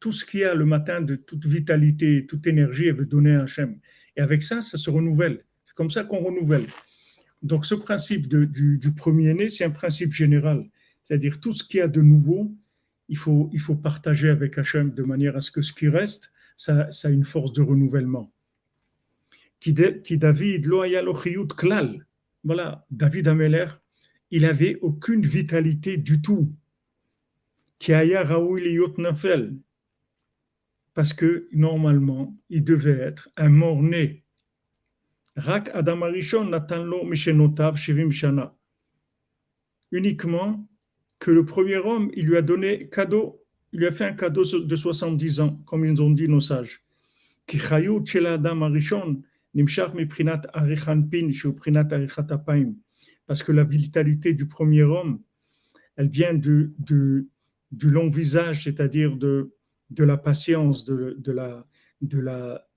[0.06, 3.34] tout ce qu'il y a le matin de toute vitalité, toute énergie, elle veut donner
[3.34, 3.80] à Hachem.
[4.16, 5.44] Et avec ça, ça se renouvelle.
[5.64, 6.68] C'est comme ça qu'on renouvelle.
[7.42, 10.70] Donc ce principe du, premier-né, c'est un principe général.
[11.04, 12.56] C'est-à-dire tout ce qu'il y a de nouveau,
[13.10, 16.32] il faut, il faut partager avec Hachem de manière à ce que ce qui reste,
[16.56, 18.32] ça, ça a une force de renouvellement.
[19.60, 20.70] Qui, David,
[21.58, 22.06] klal.
[22.44, 23.66] Voilà, David Ameler,
[24.30, 26.48] il avait aucune vitalité du tout.
[27.80, 27.92] Qui
[30.96, 34.24] Parce que normalement, il devait être un mort-né.
[35.36, 38.56] Rak Adam Arishon Natanlo Mishenotav Shivim Shana.
[39.92, 40.68] Uniquement
[41.20, 44.44] que le premier homme, il lui a donné cadeau, il lui a fait un cadeau
[44.44, 46.82] de 70 ans, comme ils ont dit nos sages.
[47.46, 47.60] Ki
[48.26, 49.22] Adam Arishon
[49.54, 52.74] nimshach miprinat arichan pin prinat arichat apaim
[53.28, 55.22] parce que la vitalité du premier homme,
[55.96, 56.74] elle vient du
[57.82, 59.55] long visage, c'est-à-dire de,
[59.90, 61.68] de la patience, de, de, la,
[62.02, 62.68] de, la,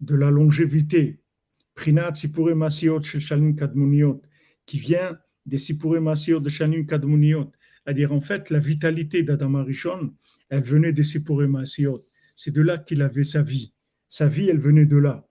[0.00, 1.20] de la longévité.
[1.74, 4.22] Prinat Sipure Masiot shel Shalim Kadmuniot,
[4.66, 7.52] qui vient des Sipure Masiot de Shalim Kadmuniot.
[7.84, 10.14] C'est-à-dire, en fait, la vitalité d'Adam Arishon,
[10.48, 12.04] elle venait des Sipure Masiot.
[12.34, 13.72] C'est de là qu'il avait sa vie.
[14.08, 15.26] Sa vie, elle venait de là.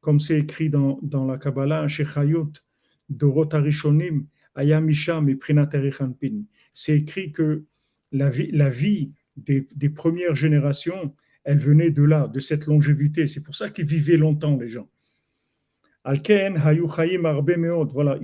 [0.00, 2.52] Comme c'est écrit dans, dans la Kabbalah, chez Chayot,
[3.08, 5.68] Dorot Arishonim, Ayamisham et Prin.
[6.72, 7.64] C'est écrit que
[8.12, 13.26] la vie, la vie des, premières générations, elle venait de là, de cette longévité.
[13.26, 14.88] C'est pour ça qu'ils vivaient longtemps, les gens.
[16.04, 16.56] Alken.
[17.92, 18.20] Voilà,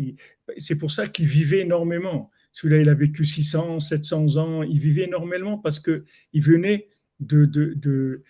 [0.56, 2.30] c'est pour ça qu'ils vivaient énormément.
[2.52, 4.62] Celui-là, il a vécu 600, 700 ans.
[4.62, 6.02] Il vivait énormément parce qu'il
[6.34, 6.88] venait
[7.20, 8.22] de, de, de,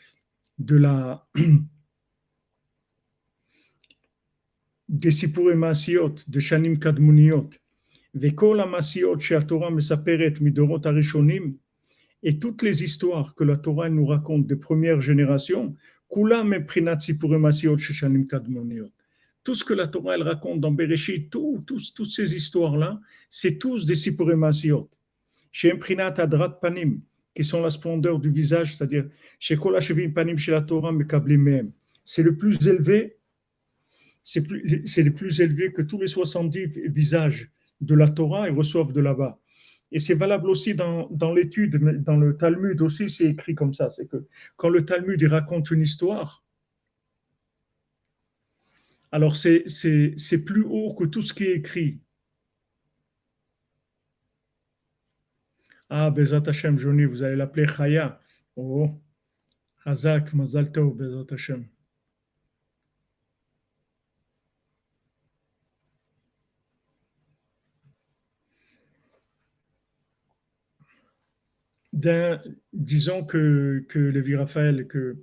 [0.59, 1.27] de la
[4.89, 7.51] des de Shanim Kadmuniot,
[8.15, 8.35] Et
[12.39, 15.75] toutes les histoires que la Torah nous raconte des premières générations.
[19.45, 23.59] Tout ce que la Torah elle raconte dans Bereshit, tout, tous, toutes ces histoires-là, c'est
[23.59, 24.89] tous des Sipure Masiot.
[25.53, 27.01] Chez Prinat Adrat Panim,
[27.35, 29.07] qui sont la splendeur du visage, c'est-à-dire
[29.39, 31.73] chez Kol Hashevim Panim chez la Torah Mehem.
[32.05, 33.19] C'est le plus élevé
[34.85, 39.01] c'est les plus élevés que tous les 70 visages de la Torah, ils reçoivent de
[39.01, 39.39] là-bas.
[39.91, 43.89] Et c'est valable aussi dans, dans l'étude, dans le Talmud aussi, c'est écrit comme ça.
[43.89, 46.45] C'est que quand le Talmud raconte une histoire,
[49.11, 49.65] alors c'est
[50.45, 52.01] plus haut que tout ce qui est écrit.
[55.89, 58.21] Ah, Bezat Hashem, Johnny, vous allez l'appeler Chaya.
[58.57, 58.91] Oh,
[59.87, 61.67] Hazak, Mazal Tov, Bezat Hashem.
[72.73, 75.23] Disons que, que le Raphaël, que,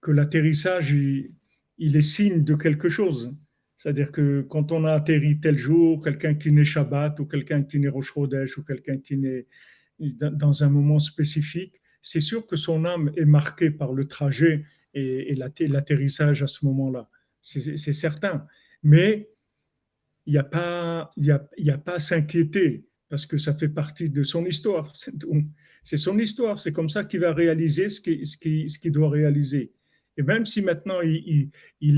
[0.00, 3.34] que l'atterrissage, il, est signe de quelque chose.
[3.76, 7.78] C'est-à-dire que quand on a atterri tel jour, quelqu'un qui n'est Shabbat ou quelqu'un qui
[7.78, 8.28] n'est Rosh ou
[8.66, 9.46] quelqu'un qui n'est
[9.98, 15.34] dans un moment spécifique, c'est sûr que son âme est marquée par le trajet et,
[15.34, 17.08] l'atterrissage à ce moment-là.
[17.40, 18.46] C'est certain.
[18.82, 19.30] Mais
[20.26, 24.10] il n'y a pas, il y a, pas à s'inquiéter parce que ça fait partie
[24.10, 24.92] de son histoire.
[25.84, 29.72] C'est son histoire, c'est comme ça qu'il va réaliser ce qu'il doit réaliser.
[30.16, 31.50] Et même si maintenant il,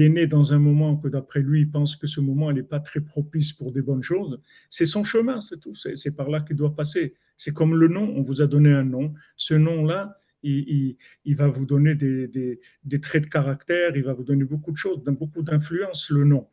[0.03, 2.81] est né dans un moment que d'après lui, il pense que ce moment n'est pas
[2.81, 5.75] très propice pour des bonnes choses, c'est son chemin, c'est tout.
[5.75, 7.14] C'est par là qu'il doit passer.
[7.37, 9.12] C'est comme le nom, on vous a donné un nom.
[9.37, 10.96] Ce nom-là, il,
[11.37, 12.61] va vous donner des,
[13.03, 16.49] traits de caractère, il va vous donner beaucoup de choses, beaucoup d'influence, le nom.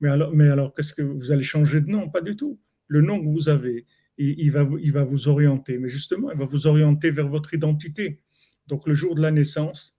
[0.00, 2.08] Mais alors, mais alors qu'est-ce que vous allez changer de nom?
[2.10, 2.60] Pas du tout.
[2.86, 3.86] Le nom que vous avez,
[4.18, 5.78] il, va, il va vous orienter.
[5.78, 8.20] Mais justement, il va vous orienter vers votre identité.
[8.66, 9.96] Donc le jour de la naissance,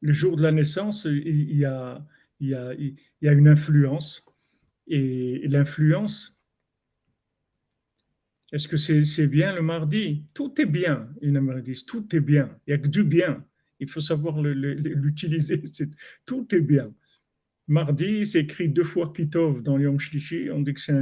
[0.00, 2.04] le jour de la naissance, il y a,
[2.40, 4.24] il y a, il y a une influence.
[4.88, 6.40] Et l'influence,
[8.52, 10.24] est-ce que c'est bien le mardi?
[10.32, 12.58] Tout est bien, une mardi, tout est bien.
[12.66, 13.44] Il n'y a que du bien.
[13.80, 15.62] Il faut savoir l'utiliser.
[16.26, 16.94] Tout est bien.
[17.68, 20.50] Mardi, c'est écrit deux fois Kitov dans Yom Shlishi.
[20.50, 20.92] On dit que c'est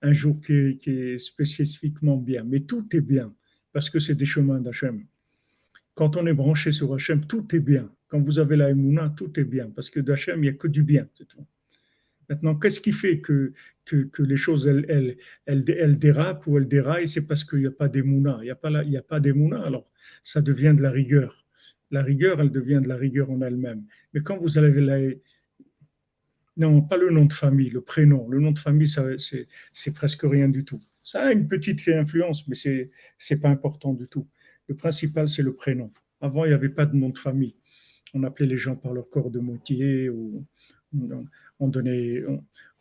[0.00, 2.44] un, jour qui est, spécifiquement bien.
[2.44, 3.34] Mais tout est bien
[3.72, 5.04] parce que c'est des chemins d'Hachem.
[5.94, 7.90] Quand on est branché sur Hachem, tout est bien.
[8.08, 10.68] Quand vous avez la Emouna, tout est bien parce que d'Hachem, il n'y a que
[10.68, 11.06] du bien.
[12.30, 13.52] Maintenant, qu'est-ce qui fait que,
[13.84, 17.06] que, les choses, elles, elles, dérapent ou elles déraillent?
[17.06, 18.38] C'est parce qu'il n'y a pas d'Emouna.
[18.40, 19.90] Il n'y a pas, il a pas d'Emouna, alors
[20.22, 21.44] ça devient de la rigueur.
[21.90, 23.84] La rigueur, elle devient de la rigueur en elle-même.
[24.14, 24.98] Mais quand vous avez la,
[26.56, 28.28] non, pas le nom de famille, le prénom.
[28.28, 30.80] Le nom de famille, c'est presque rien du tout.
[31.02, 32.68] Ça a une petite influence, mais ce
[33.30, 34.28] n'est pas important du tout.
[34.68, 35.90] Le principal, c'est le prénom.
[36.20, 37.56] Avant, il n'y avait pas de nom de famille.
[38.14, 40.44] On appelait les gens par leur corps de moitié ou
[41.58, 42.22] on, donnait,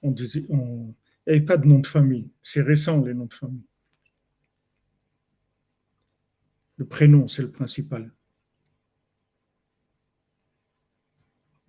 [0.01, 0.93] on, disait, on,
[1.26, 2.30] il n'y avait pas de nom de famille.
[2.41, 3.65] C'est récent, les noms de famille.
[6.78, 8.11] Le prénom, c'est le principal.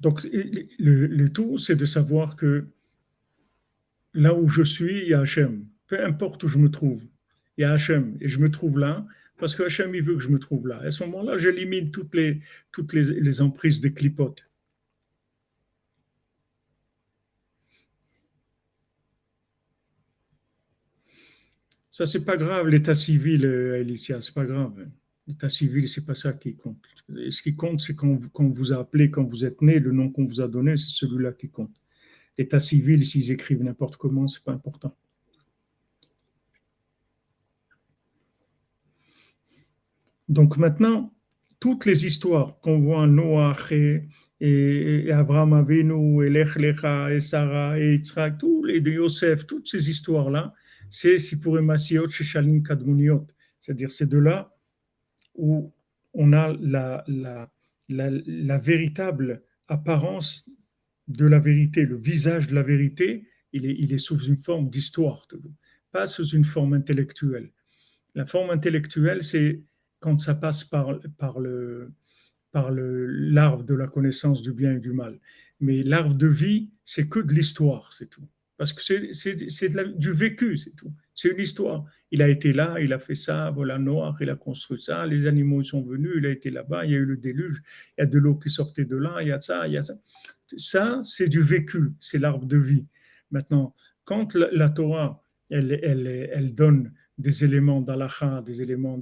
[0.02, 2.66] Donc, le, tout, c'est de savoir que
[4.14, 5.64] là où je suis, il y a Hachem.
[5.86, 7.02] Peu importe où je me trouve,
[7.56, 8.16] il y a Hachem.
[8.20, 9.06] Et je me trouve là
[9.38, 10.80] parce que Hachem, il veut que je me trouve là.
[10.82, 12.40] À ce moment-là, j'élimine toutes les,
[12.70, 12.94] toutes
[13.40, 14.44] emprises des clipotes.
[21.90, 24.86] Ça, c'est pas grave, l'état civil, euh, Alicia, c'est pas grave.
[25.26, 26.82] L'état civil, c'est pas ça qui compte.
[27.16, 29.92] Et ce qui compte, c'est quand, quand vous a appelé, quand vous êtes né, le
[29.92, 31.74] nom qu'on vous a donné, c'est celui-là qui compte.
[32.36, 34.96] L'état civil, s'ils écrivent n'importe comment, c'est pas important.
[40.28, 41.12] Donc maintenant,
[41.60, 44.08] toutes les histoires qu'on voit en Noach et,
[44.40, 49.68] et, Abraham Avinu, et Lech Lecha, et Sarah, et Yitzhak, tous les de Yosef, toutes
[49.68, 50.54] ces histoires-là,
[50.90, 53.26] c'est Sipur Masiot chez Shalim Kadmuniot.
[53.60, 54.51] C'est-à-dire, c'est de là
[55.34, 55.72] où
[56.14, 60.50] on a la, véritable apparence
[61.08, 65.26] de la vérité, le visage de la vérité, il est, sous une forme d'histoire,
[65.90, 67.50] pas sous une forme intellectuelle.
[68.14, 69.62] La forme intellectuelle, c'est
[70.00, 71.92] quand ça passe par, par le
[72.52, 75.18] par l'arbre de la connaissance du bien et du mal.
[75.58, 78.28] Mais l'arbre de vie, c'est que de l'histoire, c'est tout.
[78.58, 80.92] Parce que c'est du vécu, c'est tout.
[81.14, 81.84] C'est une histoire.
[82.12, 85.24] Il a été là, il a fait ça, voilà, Noir, il a construit ça, les
[85.26, 87.62] animaux sont venus, il a été là-bas, il y a eu le déluge,
[87.96, 89.78] il y a de l'eau qui sortait de là, il y a ça, il y
[89.78, 89.94] a ça.
[90.56, 92.86] Ça, c'est du vécu, c'est l'arbre de vie.
[93.30, 99.00] Maintenant, quand la, Torah, elle, donne des éléments d'Alaha, des éléments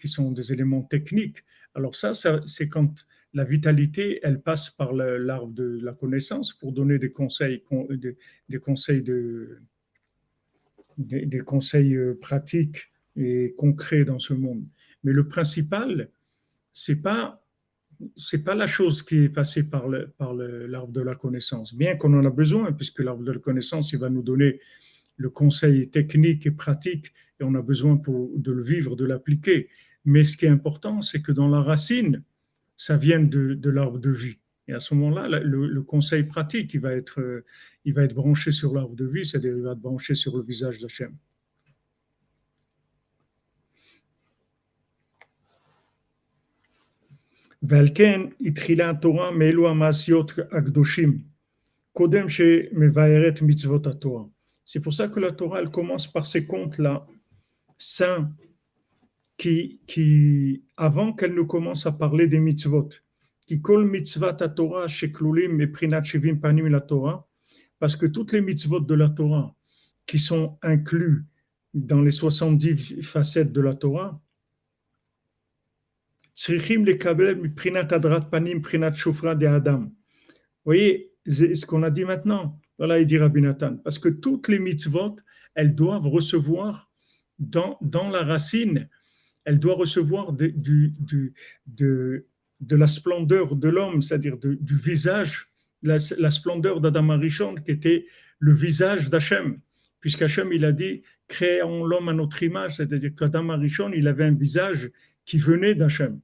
[0.00, 1.44] qui sont des éléments techniques.
[1.76, 6.98] Alors ça, c'est quand la vitalité, elle passe par l'arbre de la connaissance pour donner
[6.98, 7.62] des conseils,
[8.48, 9.60] des conseils de,
[10.98, 14.66] des, conseils euh, pratiques et concrets dans ce monde.
[15.04, 16.10] Mais le principal,
[16.72, 17.38] c'est pas
[18.16, 21.94] c'est pas la chose qui est passée par le par l'arbre de la connaissance, bien
[21.96, 24.58] qu'on en a besoin, puisque l'arbre de la connaissance, il va nous donner
[25.16, 29.68] le conseil technique et pratique, et on a besoin pour, de le vivre, de l'appliquer.
[30.04, 32.24] Mais ce qui est important, c'est que dans la racine,
[32.76, 34.38] ça vient de, de l'arbre de vie.
[34.67, 37.43] Et à ce moment-là, le, le, conseil pratique, il va être,
[37.85, 40.43] il va être branché sur l'arbre de vie, c'est-à-dire il va être branché sur le
[40.43, 41.15] visage d'Hachem.
[47.61, 47.87] ועל
[48.41, 51.17] התחילה התורה מאלו המעשיות הקדושים,
[51.91, 54.23] קודם שמבארת מצוות התורה.
[54.65, 57.07] C'est pour ça que la Torah, elle commence par ces contes-là,
[57.77, 58.29] saints,
[59.37, 62.89] qui, qui, avant qu'elle ne commence à parler des mitzvot,
[63.50, 67.28] à Torah, sheklulim et prinat shivim panim la Torah,
[67.78, 69.54] parce que toutes les mitzvot de la Torah
[70.06, 71.24] qui sont inclus
[71.74, 74.20] dans les 70 facettes de la Torah,
[77.56, 79.80] prinat adrat panim prinat shofra de Adam.
[79.80, 79.92] Vous
[80.64, 84.58] voyez ce qu'on a dit maintenant voilà, il dit Rabbi Nathan, parce que toutes les
[84.58, 85.14] mitzvot,
[85.54, 86.90] elles doivent recevoir
[87.38, 88.88] dans, dans la racine,
[89.44, 90.52] elles doivent recevoir du,
[90.98, 91.34] du,
[91.66, 92.26] de,
[92.62, 95.52] de la splendeur de l'homme, c'est-à-dire du visage,
[95.82, 95.98] la,
[96.30, 98.06] splendeur d'Adam Arishon, qui était
[98.38, 99.58] le visage d'Hachem,
[100.00, 104.34] puisqu'Hachem, il a dit, créons l'homme à notre image, c'est-à-dire qu'Adam Arishon, il avait un
[104.34, 104.90] visage
[105.24, 106.20] qui venait d'Hachem.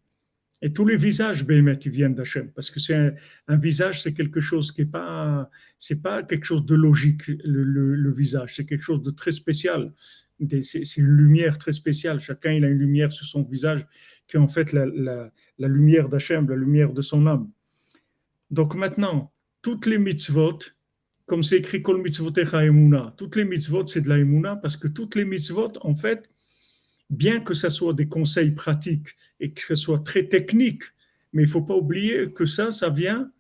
[0.63, 3.15] Et tous les visages, Béhémet, ils viennent d'Hachem, parce que c'est
[3.49, 7.65] un, visage, c'est quelque chose qui est pas, c'est pas quelque chose de logique, le,
[7.65, 9.93] le visage, c'est quelque chose de très spécial.
[10.63, 12.21] C'est une lumière très spéciale.
[12.21, 13.85] Chacun, il a une lumière sur son visage
[14.29, 17.51] qui est en fait la, lumière d'Hachem, la lumière de son âme.
[18.51, 20.59] Donc maintenant, toutes les mitzvot,
[21.27, 24.89] comme c'est écrit Kol mitzvotecha emuna, toutes les mitzvot, c'est de la emuna, parce que
[24.89, 26.29] toutes les mitzvot, en fait,
[27.11, 30.83] bien que ce soit des conseils pratiques et que ce soit très technique,
[31.33, 33.31] mais il ne faut pas oublier que ça, ça vient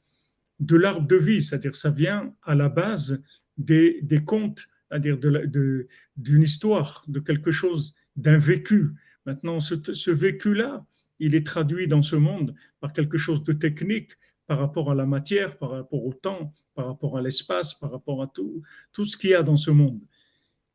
[0.61, 3.23] de l'arbre de vie, c'est-à-dire ça vient à la base
[3.57, 5.87] des, des contes, c'est-à-dire d'une de,
[6.17, 8.91] de, histoire, de quelque chose, d'un vécu.
[9.29, 10.87] Maintenant, ce, vécu-là,
[11.19, 14.13] il est traduit dans ce monde par quelque chose de technique
[14.47, 18.23] par rapport à la matière, par rapport au temps, par rapport à l'espace, par rapport
[18.23, 18.63] à tout,
[19.05, 20.01] ce qu'il y a dans ce monde.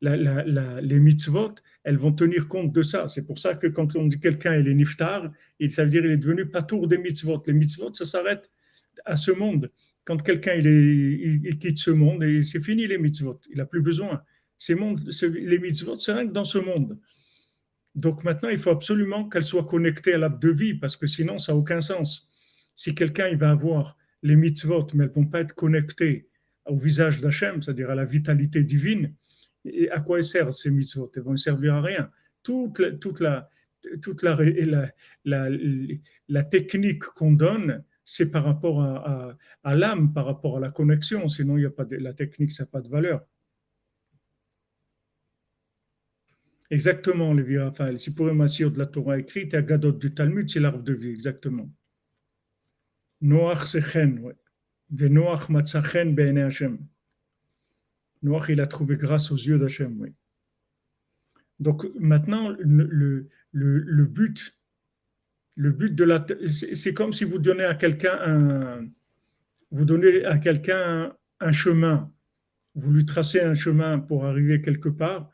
[0.02, 3.08] Les mitzvot, elles vont tenir compte de ça.
[3.08, 5.32] C'est pour ça que quand on dit quelqu'un il est niftar,
[5.66, 7.42] ça veut dire il est devenu patour des mitzvot.
[7.48, 8.52] Les mitzvot, ça s'arrête
[9.04, 9.68] à ce monde.
[10.04, 13.40] Quand quelqu'un il, quitte ce monde, c'est fini les mitzvot.
[13.50, 14.22] Il n'a plus besoin.
[14.68, 17.00] Les mitzvot, c'est rien que dans ce monde.
[17.94, 21.38] Donc maintenant, il faut absolument qu'elles soient connectées à l'arbre de vie, parce que sinon,
[21.38, 22.30] ça n'a aucun sens.
[22.74, 26.28] Si quelqu'un va avoir les mitzvot, mais elles ne vont pas être connectées
[26.66, 29.14] au visage d'Hachem, c'est-à-dire à la vitalité divine,
[29.64, 31.10] et à quoi elles servent ces mitzvot?
[31.14, 32.10] Elles vont servir à rien.
[32.42, 32.80] Toute
[33.20, 33.48] la,
[36.50, 41.28] technique qu'on donne, c'est par rapport à, l'âme, par rapport à la connexion.
[41.28, 43.24] Sinon, il y a pas la technique, ça n'a pas de valeur.
[46.70, 47.98] Exactement, Lévi Raphaël.
[47.98, 51.10] Si pour Massir de la Torah écrite et Agadot du Talmud, c'est l'arbre de vie,
[51.10, 51.70] exactement.
[53.20, 54.36] Noach c'est chen, ouais.
[54.90, 56.78] Ve Noach matza chen be'ene Hashem.
[58.22, 60.14] Noach, il a trouvé grâce aux yeux d'Hachem, oui.
[61.60, 63.28] Donc maintenant, le,
[64.04, 64.58] but,
[65.56, 68.88] le but de la, c'est c'est comme si vous donnez à quelqu'un un,
[69.70, 70.78] vous donnez à quelqu'un
[71.40, 72.12] un, un chemin,
[72.74, 75.30] vous lui tracez un chemin pour arriver quelque part.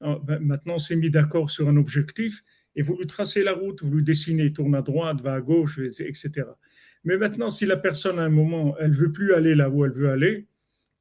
[0.00, 2.42] Alors, ben, Maintenant, on s'est mis d'accord sur un objectif
[2.76, 5.78] et vous lui tracez la route, vous lui dessinez, tourne à droite, va à gauche,
[5.78, 6.46] etc.
[7.04, 9.92] Mais maintenant, si la personne à un moment, elle veut plus aller là où elle
[9.92, 10.46] veut aller,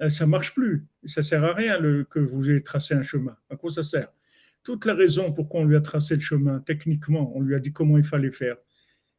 [0.02, 0.88] euh, ça marche plus.
[1.04, 1.78] Ça sert à rien
[2.10, 3.36] que vous ayez tracé un chemin.
[3.50, 4.10] À quoi ça sert?
[4.64, 7.72] Toute la raison pourquoi on lui a tracé le chemin, techniquement, on lui a dit
[7.72, 8.58] comment il fallait faire,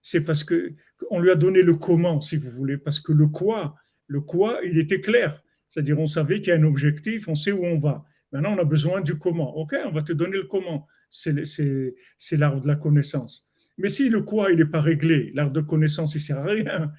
[0.02, 0.74] c'est parce que
[1.10, 3.74] on lui a donné le comment, si vous voulez, parce que le quoi,
[4.06, 5.42] le quoi, il était clair.
[5.68, 8.04] C'est-à-dire, on savait qu'il y a un objectif, on sait où on va.
[8.32, 9.56] Maintenant, on a besoin du comment.
[9.56, 10.86] OK, on va te donner le comment.
[11.08, 13.50] C'est l'art de la connaissance.
[13.78, 16.92] Mais si le quoi, il n'est pas réglé, l'art de connaissance, il sert à rien.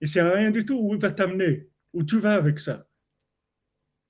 [0.00, 0.78] Il sert à rien du tout.
[0.78, 1.68] Où il va t'amener?
[1.92, 2.88] Où tu vas avec ça?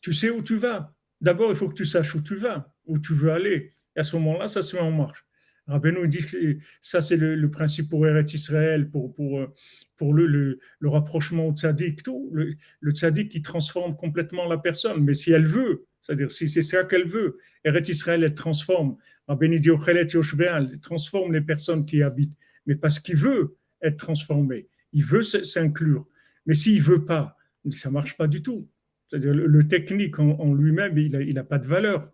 [0.01, 0.95] Tu sais où tu vas.
[1.21, 3.75] D'abord, il faut que tu saches où tu vas, où tu veux aller.
[3.97, 5.27] Et à ce moment-là, ça se met en marche.
[5.67, 9.55] Rabbeinu dit que ça, c'est le, principe pour Eretz Israël, pour, euh,
[10.01, 12.31] le, rapprochement au tzaddik, tout.
[12.33, 15.05] Le tzaddik qui transforme complètement la personne.
[15.05, 18.97] Mais si elle veut, c'est-à-dire si c'est ça qu'elle veut, Eretz Israël, elle transforme.
[19.29, 22.37] Elle transforme les personnes qui y habitent.
[22.67, 26.09] Mais parce qu'il veut être transformé, il veut s'inclure.
[26.47, 27.37] Mais s'il veut pas,
[27.71, 28.69] ça marche pas du tout.
[29.09, 32.13] C'est-à-dire le, technique en, lui-même, il n'a pas de valeur.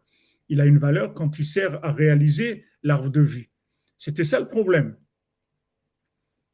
[0.49, 3.49] Il a une valeur quand il sert à réaliser l'arbre de vie.
[3.99, 4.97] C'était ça le problème.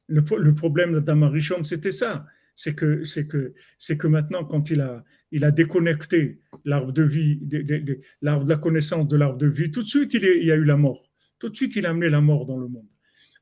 [0.08, 2.26] Le, le problème d'Adam c'était ça.
[2.54, 7.02] C'est que, c'est que, c'est que maintenant, quand il a, il a déconnecté l'arbre de
[7.02, 10.12] vie, de- de- de- l'arbre de la connaissance de l'arbre de vie, tout de suite,
[10.14, 11.10] il, y a eu la mort.
[11.38, 12.86] Tout de suite, il a amené la mort dans le monde.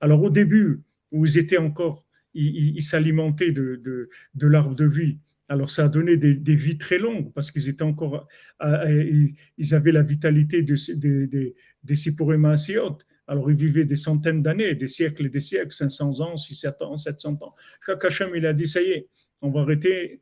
[0.01, 0.81] Alors, au début,
[1.11, 5.19] où ils étaient encore, ils, s'alimentaient de, de, de l'arbre de vie.
[5.49, 8.29] Alors, ça a donné des, des vies très longues parce qu'ils étaient encore,
[8.61, 11.97] à- à- ils avaient la vitalité de, de- de- des
[12.39, 12.99] Maasiot.
[13.31, 16.97] Alors, ils vivaient des centaines d'années, des siècles et des siècles, 500 ans, 600 ans,
[16.97, 17.55] 700 ans.
[17.87, 19.09] Chaque Hachem, il a dit, ça y est,
[19.41, 20.21] on va arrêter,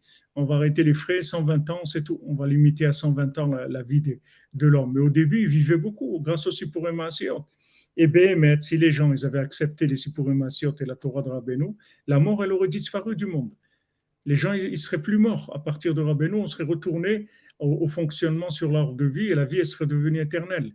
[0.85, 2.21] les frais, 120 ans, c'est tout.
[2.27, 4.93] On va limiter à 120 ans la, vie de, l'homme.
[4.93, 7.47] Mais au début, ils vivaient beaucoup, grâce aux Sippurim Maasiot.
[7.97, 11.77] Et Béhémet, si les gens avaient accepté les Maasiot et la Torah de Rabbeinu,
[12.09, 13.55] la mort, elle aurait disparu du monde.
[14.27, 15.51] Les gens, ils seraient plus morts.
[15.55, 17.29] À partir de Rabbeinu, on serait retourné
[17.59, 20.75] au, fonctionnement sur l'arbre de vie et la vie, serait devenue éternelle.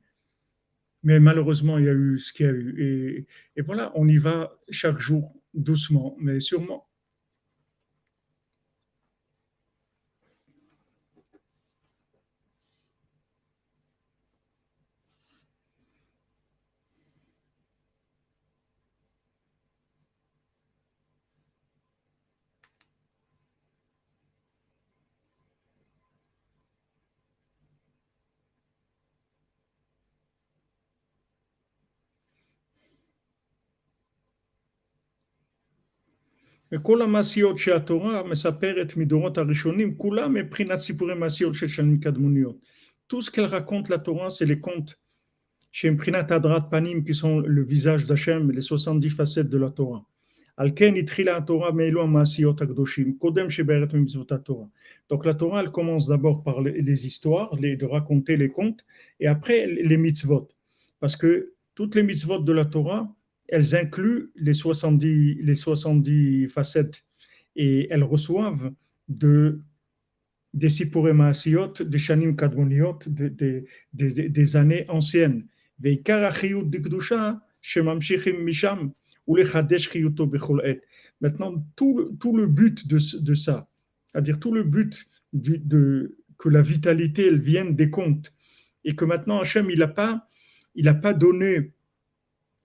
[1.03, 3.27] Mais malheureusement, il y a eu ce qu'il y a eu.
[3.55, 6.87] Et, voilà, on y va chaque jour, doucement, mais sûrement.
[36.72, 42.56] וכל המעשיות שהתורה מספרת מדורות הראשונים, כולם מבחינת סיפורי מעשיות של שנים קדמוניות.
[43.12, 44.94] Tout ce qu'elle raconte la Torah, c'est les contes
[45.72, 50.02] chez מבחינת הדרת פנים, qui sont le visage d'Hachem, les 70 facettes de la Torah.
[50.56, 54.66] על כן התחילה התורה מאלו המעשיות הקדושים, קודם שבערת ממצוות התורה.
[55.12, 58.84] Donc la Torah, elle commence d'abord par les, les histoires, les, de raconter les contes,
[59.20, 60.48] et après les mitzvot.
[61.00, 63.02] Parce que toutes les mitzvot de la Torah,
[63.53, 67.05] elles incluent les 70, facettes
[67.55, 68.73] et elles reçoivent
[69.07, 69.61] de,
[70.55, 71.31] des Sipurim
[71.85, 72.97] des Shanim Kadmoniot,
[73.93, 75.45] des années anciennes.
[81.21, 83.69] Maintenant, tout le, tout le but de, ça,
[84.07, 88.33] c'est-à-dire tout le but de, que la vitalité elle vienne des contes
[88.83, 90.27] et que maintenant Hachem il n'a pas
[90.95, 91.73] pas donné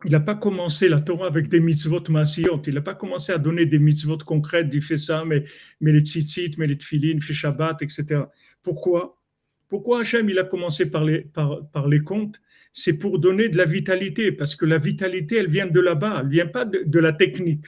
[0.04, 2.62] il n'a pas commencé la Torah avec des mitzvot massiyot.
[2.66, 4.68] Il n'a pas commencé à donner des mitzvot concrètes.
[4.72, 5.44] Il fait ça, mais,
[5.80, 8.22] les tzitzit, mais les tfilin, fait Shabbat, etc.
[8.62, 9.20] Pourquoi?
[9.68, 12.40] Pourquoi Hachem, il a commencé par les, par, par les contes
[12.72, 16.28] C'est pour donner de la vitalité, parce que la vitalité, elle vient de là-bas, elle
[16.28, 17.66] vient pas de, la technique.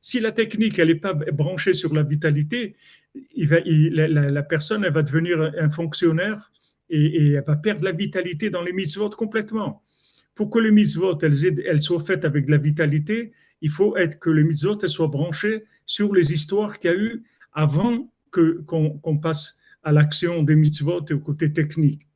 [0.00, 2.74] Si la technique, elle n'est pas branchée sur la vitalité,
[3.36, 6.52] la personne, elle va devenir un fonctionnaire
[6.88, 9.82] et, et elle va perdre la vitalité dans les mitzvot complètement
[10.36, 13.32] pour que les mitzvot elles, soient faites avec de la vitalité,
[13.62, 16.96] il faut être que les mitzvot elles soient branchées sur les histoires qu'il y a
[16.96, 22.06] eu avant que qu'on passe à l'action des mitzvot et au côté technique.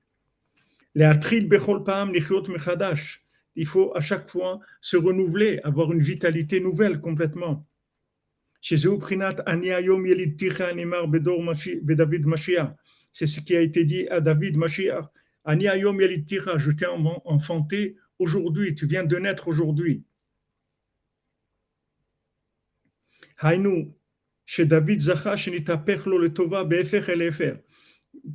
[0.95, 3.25] Les atril bechol pam mechadash.
[3.57, 7.67] Il faut à chaque fois se renouveler, avoir une vitalité nouvelle complètement.
[8.61, 8.89] C'est ce
[13.41, 15.07] qui a été dit à David Mashiach.
[15.47, 16.87] Je t'ai
[17.25, 20.05] enfanté aujourd'hui, tu viens de naître aujourd'hui.
[23.43, 23.93] Hainu,
[24.47, 25.35] chez David Zacha.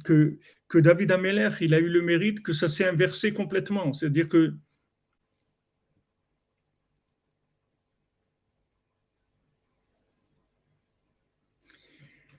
[0.03, 3.93] Que, que David Ameler, il a eu le mérite que ça s'est inversé complètement.
[3.93, 4.55] C'est-à-dire que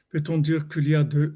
[0.09, 1.35] Peut-on dire qu'il y a de,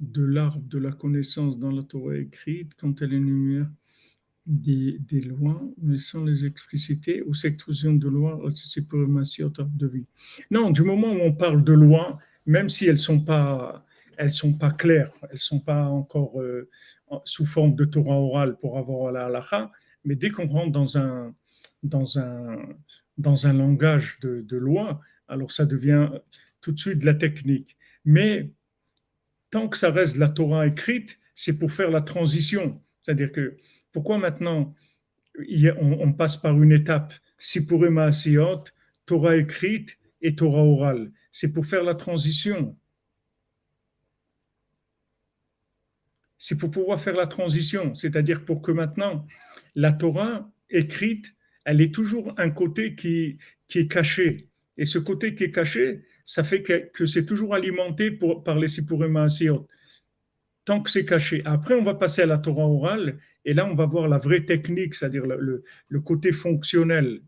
[0.00, 3.68] de l'arbre de la connaissance dans la Torah écrite quand elle énumère
[4.46, 9.50] des, lois, mais sans les expliciter, ou cette exclusion de lois, c'est pour remercier au
[9.50, 10.06] top de vie
[10.50, 13.84] Non, du moment où on parle de lois, même si elles sont pas,
[14.28, 16.68] sont pas claires, elles sont pas encore euh,
[17.24, 19.70] sous forme de Torah orale pour avoir la halakha,
[20.04, 21.34] mais dès qu'on rentre dans un,
[21.82, 22.58] dans un,
[23.18, 26.10] dans un langage de, de loi, alors ça devient
[26.60, 27.76] tout de suite de la technique.
[28.04, 28.50] Mais
[29.50, 32.80] tant que ça reste de la Torah écrite, c'est pour faire la transition.
[33.02, 33.56] C'est-à-dire que
[33.92, 34.74] pourquoi maintenant
[35.78, 38.64] on, passe par une étape Sipuré Maasiot,
[39.06, 42.76] Torah écrite et Torah orale C'est pour faire la transition.
[46.38, 49.26] C'est pour pouvoir faire la transition, c'est-à-dire pour que maintenant
[49.74, 51.34] la Torah écrite,
[51.64, 53.38] elle est toujours un côté qui,
[53.74, 54.48] est caché.
[54.76, 59.12] Et ce côté qui est caché, ça fait que, c'est toujours alimenté par les Sipurim
[59.12, 59.68] Maasiot.
[60.64, 61.42] Tant que c'est caché.
[61.44, 64.44] Après, on va passer à la Torah orale, et là, on va voir la vraie
[64.44, 67.20] technique, c'est-à-dire le, côté fonctionnel,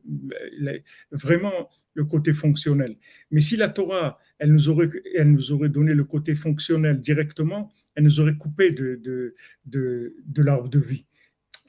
[1.10, 2.96] vraiment le côté fonctionnel.
[3.30, 7.72] Mais si la Torah, elle nous aurait, elle nous aurait donné le côté fonctionnel directement,
[7.94, 9.34] elle nous aurait coupé de, de,
[9.66, 11.04] de, de l'arbre de vie.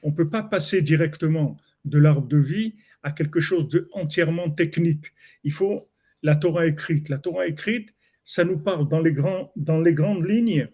[0.02, 4.50] On ne peut pas passer directement de l'arbre de vie à quelque chose de entièrement
[4.50, 5.12] technique.
[5.44, 5.88] Il faut
[6.22, 7.08] la Torah écrite.
[7.08, 7.94] La Torah écrite,
[8.24, 10.68] ça nous parle dans les, grands, dans les grandes lignes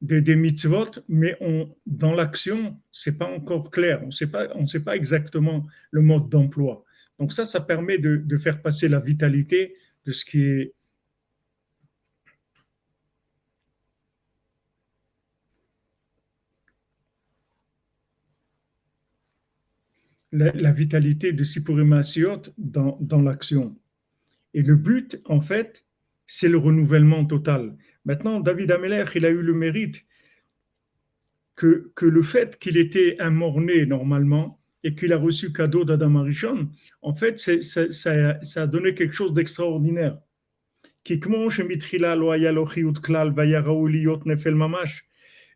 [0.00, 4.02] des, des mitzvot, mais on, dans l'action, c'est pas encore clair.
[4.04, 6.84] On sait pas, on sait pas exactement le mode d'emploi.
[7.18, 10.74] Donc ça, ça permet de, de faire passer la vitalité de ce qui est
[20.36, 22.00] la, vitalité de Sipurim
[22.58, 23.76] dans, dans l'action.
[24.54, 25.85] Et le but, en fait,
[26.26, 27.76] c'est le renouvellement total.
[28.04, 30.04] Maintenant, David Ameller, il a eu le mérite
[31.54, 36.70] que, le fait qu'il était un mort-né normalement et qu'il a reçu cadeau d'Adam Arishon,
[37.02, 40.18] en fait, ça, ça, a donné quelque chose d'extraordinaire.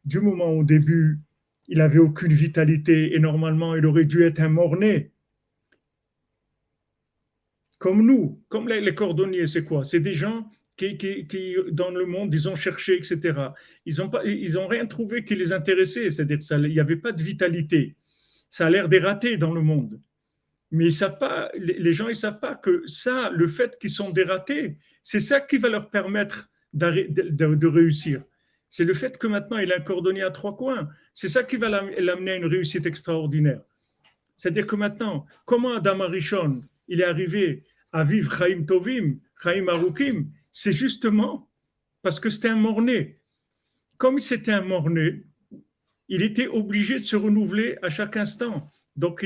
[0.05, 1.21] Du moment au début,
[1.69, 5.13] il n'avait aucune vitalité et normalement, il aurait dû être un mort-né
[7.81, 9.85] comme nous, comme les, cordonniers, c'est quoi?
[9.85, 13.19] C'est des gens qui, dans le monde, ils ont cherché, etc.
[13.85, 17.23] Ils n'ont ils ont rien trouvé qui les intéressait, c'est-à-dire qu'il n'y avait pas de
[17.23, 17.97] vitalité.
[18.49, 20.01] Ça a l'air des ratés dans le monde.
[20.71, 24.11] Mais ils savent pas, les gens, ils savent pas que ça, le fait qu'ils sont
[24.11, 28.23] dératés, c'est ça qui va leur permettre de, réussir.
[28.69, 30.89] C'est le fait que maintenant il a un cordonnier à trois coins.
[31.13, 33.63] C'est ça qui va l'am- l'amener à une réussite extraordinaire.
[34.37, 40.31] C'est-à-dire que maintenant, comment Adam Arishon, il est arrivé à vivre Chaim Tovim, Chaim Arukim,
[40.51, 41.51] c'est justement
[42.03, 43.21] parce que c'était un mort-né.
[43.99, 45.25] Comme c'était un mort-né,
[46.09, 48.73] il était obligé de se renouveler à chaque instant.
[48.97, 49.25] Donc,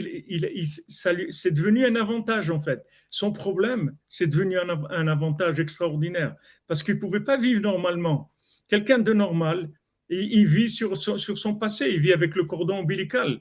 [0.88, 2.84] c'est devenu un avantage, en fait.
[3.08, 7.62] Son problème, c'est devenu un, av- un avantage extraordinaire parce qu'il ne pouvait pas vivre
[7.62, 8.30] normalement.
[8.68, 9.70] Quelqu'un de normal,
[10.10, 13.40] il, vit sur son, passé, il vit avec le cordon ombilical.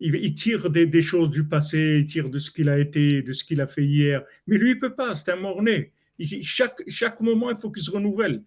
[0.00, 3.22] Il, il tire des, des choses du passé, il tire de ce qu'il a été,
[3.22, 4.22] de ce qu'il a fait hier.
[4.46, 5.93] Mais lui, il ne peut pas, c'est un mort-né.
[6.19, 8.43] Il- Chaque, chaque moment, il faut qu'il se renouvelle.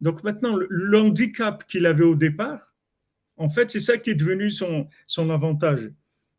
[0.00, 2.74] Donc maintenant, le- l'handicap qu'il avait au départ,
[3.36, 5.90] en fait, c'est ça qui est devenu son, son avantage.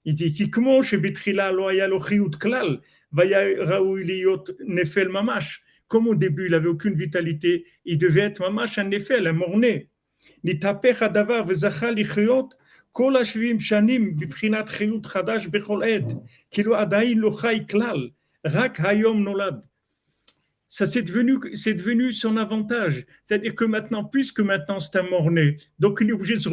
[0.06, 2.78] Il dit כי כמו שבתחילה לא היה לו חיות כלל,
[3.14, 5.62] והיה ראוי להיות נפל ממש.
[5.94, 9.78] Comme au début, il n'avait aucune vitalité, il devait être ממש un נפל, un mort-né.
[10.44, 12.54] נתהפך הדבר וזכה לחיות
[12.92, 16.14] כל השבעים שנים בבחינת חיות חדש בכל עת,
[16.52, 18.10] כאילו עדיין לא חי כלל,
[18.46, 19.66] רק היום נולד.
[20.73, 23.05] ça c'est devenu, son avantage.
[23.23, 26.49] C'est-à-dire que maintenant, puisque maintenant c'est un mort-né, donc il est obligé de se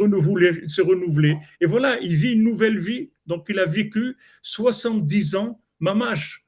[0.82, 1.36] renouveler.
[1.62, 3.08] Et voilà, il vit une nouvelle vie.
[3.26, 6.44] Donc il a vécu 70 ans, mamache.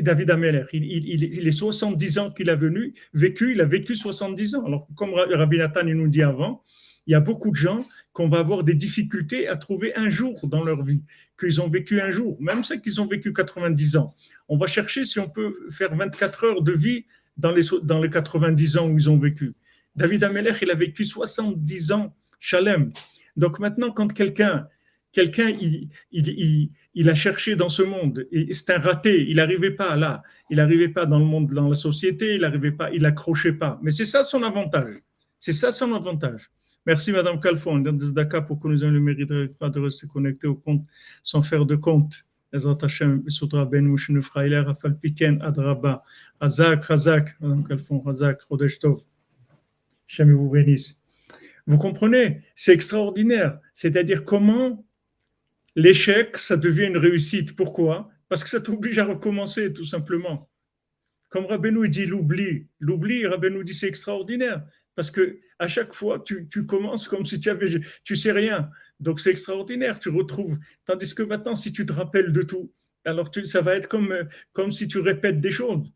[0.00, 4.66] David Ameller, il, les 70 ans qu'il a venu, vécu, il a vécu 70 ans.
[4.66, 6.64] Alors, comme Rabbi Nathan nous dit avant,
[7.06, 10.46] il y a beaucoup de gens qu'on va avoir des difficultés à trouver un jour
[10.46, 11.04] dans leur vie,
[11.38, 14.14] qu'ils ont vécu un jour, même ceux qui ont vécu 90 ans.
[14.48, 18.10] On va chercher si on peut faire 24 heures de vie dans les, dans les
[18.10, 19.54] 90 ans où ils ont vécu.
[19.96, 22.92] David Ameller, il a vécu 70 ans, Shalem.
[23.36, 24.68] Donc maintenant, quand quelqu'un
[25.12, 29.96] quelqu'un, il, il, il, a cherché dans ce monde, c'est un raté, il n'arrivait pas
[29.96, 33.54] là, il n'arrivait pas dans le monde, dans la société, il n'arrivait pas, il n'accrochait
[33.54, 33.78] pas.
[33.82, 34.96] Mais c'est ça son avantage.
[35.38, 36.50] C'est ça son avantage.
[36.86, 40.86] Merci Madame Calfon, Dakar pour que nous ayons le mérite de rester connectés au compte
[41.22, 42.24] sans faire de compte.
[42.52, 46.02] Hashem, Soudra Ben Frailer, Afal Piken, Adraba,
[46.40, 49.02] Razak, Razak, Madame Calfon, Razak, Rodesh Tov.
[50.08, 51.00] Hashem vous bénisse.
[51.66, 53.60] Vous comprenez C'est extraordinaire.
[53.74, 54.84] C'est-à-dire comment
[55.76, 57.54] l'échec, ça devient une réussite.
[57.54, 58.10] Pourquoi?
[58.28, 60.48] Parce que ça t'oblige à recommencer, tout simplement.
[61.28, 62.66] Comme Rabbeinu dit l'oubli.
[62.80, 64.64] L'oubli, Rabbeinu dit c'est extraordinaire.
[65.00, 67.66] Parce que à chaque fois, tu, commences comme si tu avais,
[68.04, 68.68] tu sais rien.
[68.98, 70.58] Donc c'est extraordinaire, tu retrouves.
[70.84, 72.70] Tandis que maintenant, si tu te rappelles de tout,
[73.06, 74.14] alors ça va être comme,
[74.52, 75.90] comme si tu répètes des choses.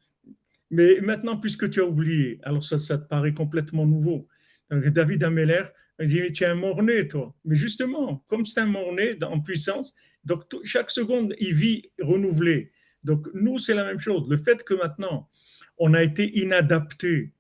[0.70, 4.26] Mais maintenant, puisque tu as oublié, alors ça, ça te paraît complètement nouveau.
[4.70, 5.64] Donc, David Ameller,
[6.00, 7.34] dit, tu es un mort-né, toi.
[7.44, 9.94] Mais justement, comme c'est un mort-né en puissance,
[10.24, 12.72] donc chaque seconde, il vit renouvelé.
[13.04, 14.26] Donc nous, c'est la même chose.
[14.30, 15.28] Le fait que maintenant,
[15.76, 17.34] on a été inadapté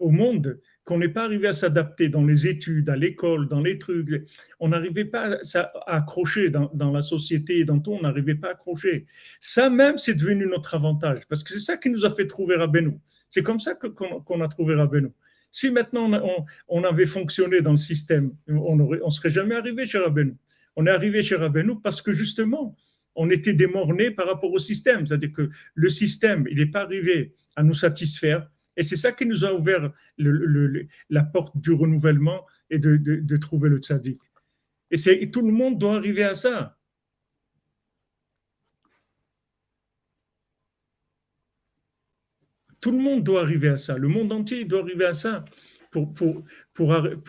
[0.00, 3.78] au monde, qu'on n'est pas arrivé à s'adapter dans les études, à l'école, dans les
[3.78, 4.26] trucs.
[4.58, 9.06] On n'arrivait pas à accrocher dans, la société, dans tout, on n'arrivait pas à accrocher.
[9.40, 12.56] Ça même, c'est devenu notre avantage, parce que c'est ça qui nous a fait trouver
[12.56, 12.98] Rabbeinu.
[13.28, 15.08] C'est comme ça qu'on qu a trouvé Rabbeinu.
[15.52, 20.36] Si maintenant on, avait fonctionné dans le système, on ne serait jamais arrivé chez Rabbeinu.
[20.76, 22.76] On est arrivé chez Rabbeinu parce que justement,
[23.16, 25.04] on était démorné par rapport au système.
[25.04, 28.48] C'est-à-dire que le système, il n'est pas arrivé à nous satisfaire
[28.80, 33.76] et c'est ça qui nous a ouvert la porte du renouvellement et de, trouver le
[33.76, 34.18] tzaddik.
[34.90, 36.78] Et, tout le monde doit arriver à ça.
[42.80, 43.98] Tout le monde doit arriver à ça.
[43.98, 45.44] Le monde entier doit arriver à ça
[45.90, 46.40] pour,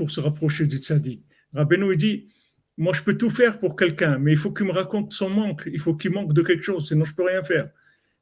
[0.10, 1.22] se rapprocher du tzaddik.
[1.52, 2.30] Rabbeinu dit,
[2.78, 5.64] moi je peux tout faire pour quelqu'un, mais il faut qu'il me raconte son manque,
[5.70, 7.70] il faut qu'il manque de quelque chose, sinon je peux rien faire.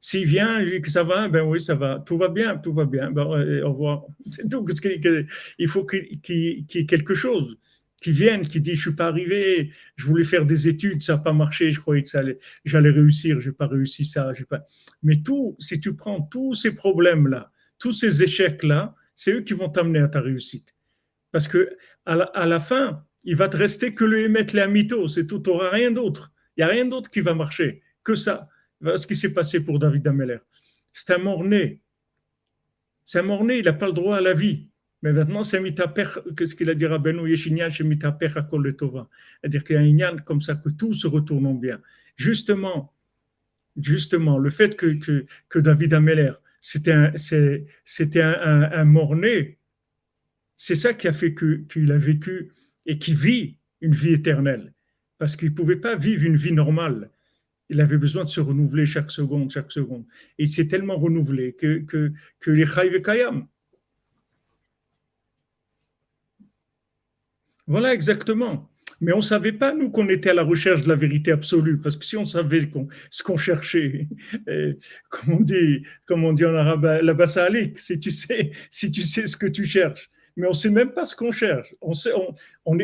[0.00, 2.72] S'il vient, je dis que ça va, ben oui, ça va, tout va bien, tout
[2.72, 4.06] va bien, ben, au revoir.
[4.26, 7.58] Il faut qu'il qu y ait quelque chose
[8.00, 11.18] qui vienne, qui dit, je suis pas arrivé, je voulais faire des études, ça n'a
[11.18, 12.08] pas marché, je croyais que
[12.64, 14.66] j'allais réussir, j'ai pas réussi ça, pas.
[15.02, 19.68] Mais tout, si tu prends tous ces problèmes-là, tous ces échecs-là, c'est eux qui vont
[19.68, 20.74] t'amener à ta réussite.
[21.30, 21.76] Parce que
[22.06, 25.40] à la, la fin, il va te rester que le émettre les mytho, c'est tout,
[25.40, 26.32] tu n'auras rien d'autre.
[26.56, 28.48] Il n'y a rien d'autre qui va marcher que ça
[28.82, 30.38] ce qui s'est passé pour David Ameller.
[30.92, 31.80] C'est un mort-né.
[33.04, 34.68] C'est un mort-né, il n'a pas le droit à la vie.
[35.02, 36.04] Mais maintenant, c'est mitaper,
[36.36, 40.16] qu'est-ce qu'il a dit Rabbeinu Yeshinyan, c'est mitaper à Kol C'est-à-dire qu'il y a un
[40.18, 41.80] comme ça, que tout se retourne en bien.
[42.16, 42.92] Justement,
[43.76, 46.92] justement, le fait que, David Ameller, c'était
[48.22, 49.58] un mort-né,
[50.56, 52.52] c'est ça qui a fait qu'il a vécu
[52.84, 54.74] et qui vit une vie éternelle.
[55.16, 57.10] Parce qu'il ne pouvait pas vivre une vie normale
[57.70, 60.04] il avait besoin de se renouveler chaque seconde, chaque seconde.
[60.38, 63.46] Et il s'est tellement renouvelé que, que, que les Chayv Kayam.
[67.66, 68.68] Voilà exactement.
[69.00, 71.78] Mais on ne savait pas, nous, qu'on était à la recherche de la vérité absolue,
[71.78, 72.68] parce que si on savait
[73.08, 74.08] ce qu'on cherchait,
[74.46, 74.76] et,
[75.08, 79.26] comme, on dit, comme dit en arabe, la bassa si tu sais, si tu sais
[79.26, 81.74] ce que tu cherches, mais on ne sait même pas ce qu'on cherche.
[81.80, 82.76] On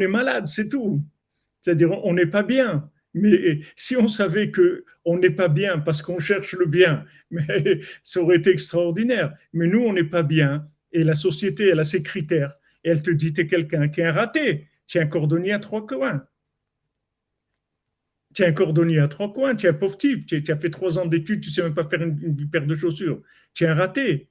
[0.00, 1.04] est malade, c'est tout.
[1.60, 2.90] C'est-à-dire, on n'est pas bien.
[3.14, 7.04] Mais si on savait que on n'est pas bien parce qu'on cherche le bien,
[8.02, 9.32] ça aurait été extraordinaire.
[9.52, 13.10] Mais nous, on n'est pas bien et la société, elle a ses critères elle te
[13.10, 16.26] dit tu es quelqu'un qui est un raté, tu es un cordonnier à trois coins.
[18.34, 20.70] Tu es un cordonnier à trois coins, tu es un pauvre type, tu, as fait
[20.70, 23.22] trois ans d'études, tu sais même pas faire une, paire de chaussures.
[23.54, 24.28] Tu es un raté.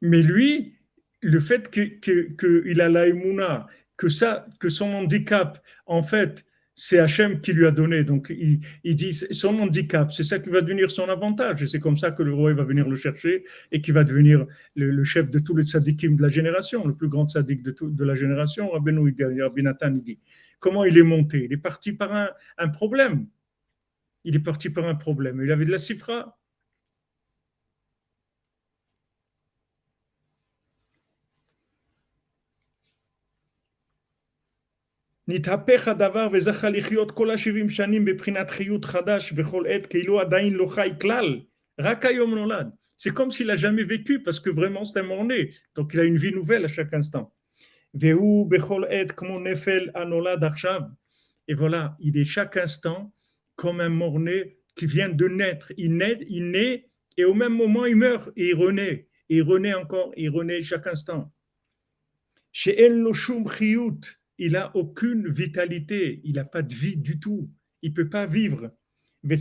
[0.00, 0.76] Mais lui,
[1.20, 3.66] le fait qu'il que, a l'aïmouna,
[3.98, 8.04] que, ça, que son handicap, en fait, c'est Hachem qui lui a donné.
[8.04, 11.60] Donc, il, dit son handicap, c'est ça qui va devenir son avantage.
[11.64, 14.46] Et c'est comme ça que le roi va venir le chercher et qui va devenir
[14.76, 17.90] le, chef de tous les tzadikim de la génération, le plus grand tzadik de, tout,
[17.90, 18.70] de la génération.
[18.70, 20.20] Rabbeinu, Rabbi Nathan, il dit
[20.60, 21.46] comment il est monté?
[21.46, 23.26] Il est parti par un, un, problème.
[24.22, 25.42] Il est parti par un problème.
[25.42, 26.37] Il avait de la sifra.
[35.27, 40.65] נתהפך הדבר וזכה לחיות כל השבעים שנים בבחינת חיות חדש בכל עת, כאילו עדיין לא
[40.65, 41.39] חי כלל,
[41.79, 42.67] רק היום נולד.
[42.97, 45.49] C'est comme s'il n'a jamais vécu, parce que vraiment c'est un mort-né.
[45.75, 47.31] Donc il a une vie nouvelle à chaque instant.
[47.93, 50.81] והוא בכל עת כמו נפל הנולד עכשיו.
[51.49, 53.11] Et voilà, il est chaque instant
[53.55, 55.71] comme un mort-né qui vient de naître.
[55.77, 56.87] Il naît, il naît
[57.17, 59.07] et au même moment il meurt et il renaît.
[59.29, 61.31] Et il renaît encore, il renaît chaque instant.
[62.51, 64.01] Chez lo shum chiyut,
[64.38, 67.50] il a aucune vitalité, il n'a pas de vie du tout,
[67.82, 68.72] il ne peut pas vivre.
[69.24, 69.34] Et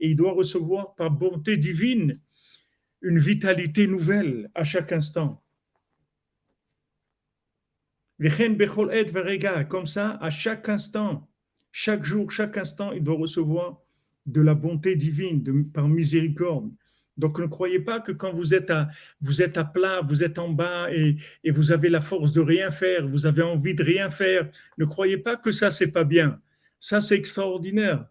[0.00, 2.20] il doit recevoir par bonté divine
[3.02, 5.44] une vitalité nouvelle à chaque instant.
[9.68, 11.30] Comme ça, à chaque instant,
[11.70, 13.80] chaque jour, chaque instant, il doit recevoir
[14.26, 16.72] de la bonté divine par miséricorde,
[17.18, 21.16] donc ne croyez pas que quand vous êtes à, plat, vous êtes en bas et,
[21.50, 24.48] vous avez la force de rien faire, vous avez envie de rien faire,
[24.78, 26.40] ne croyez pas que ça, c'est pas bien.
[26.78, 28.06] Ça, c'est extraordinaire.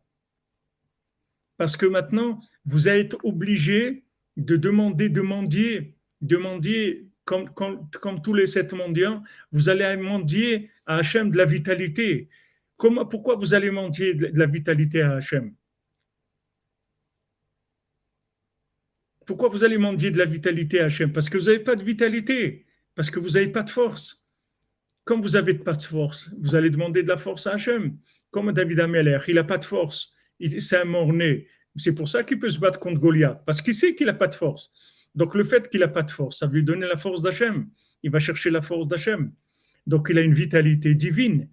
[1.56, 4.04] Parce que maintenant, vous êtes obligé
[4.36, 10.98] de demander, demander, demander, comme, comme, comme tous les sept mendiants, vous allez mendier à
[10.98, 12.30] Hachem de la vitalité.
[12.78, 15.54] Pourquoi vous allez mendier de la vitalité à Hachem?
[19.28, 21.12] Pourquoi vous allez mendier de la vitalité à Hachem?
[21.12, 22.66] Parce que vous n'avez pas de vitalité,
[22.96, 24.26] parce que vous n'avez pas de force.
[25.04, 27.98] Comme vous n'avez pas de force, vous allez demander de la force à Hachem.
[28.32, 30.14] Comme David Ameller, il n'a pas de force.
[30.40, 31.46] C'est un mort-né.
[31.76, 34.28] C'est pour ça qu'il peut se battre contre Goliath, parce qu'il sait qu'il n'a pas
[34.28, 34.72] de force.
[35.14, 37.68] Donc le fait qu'il n'a pas de force, ça lui donner la force d'Hachem.
[38.04, 39.34] Il va chercher la force d'Hachem.
[39.86, 41.50] Donc il a une vitalité divine.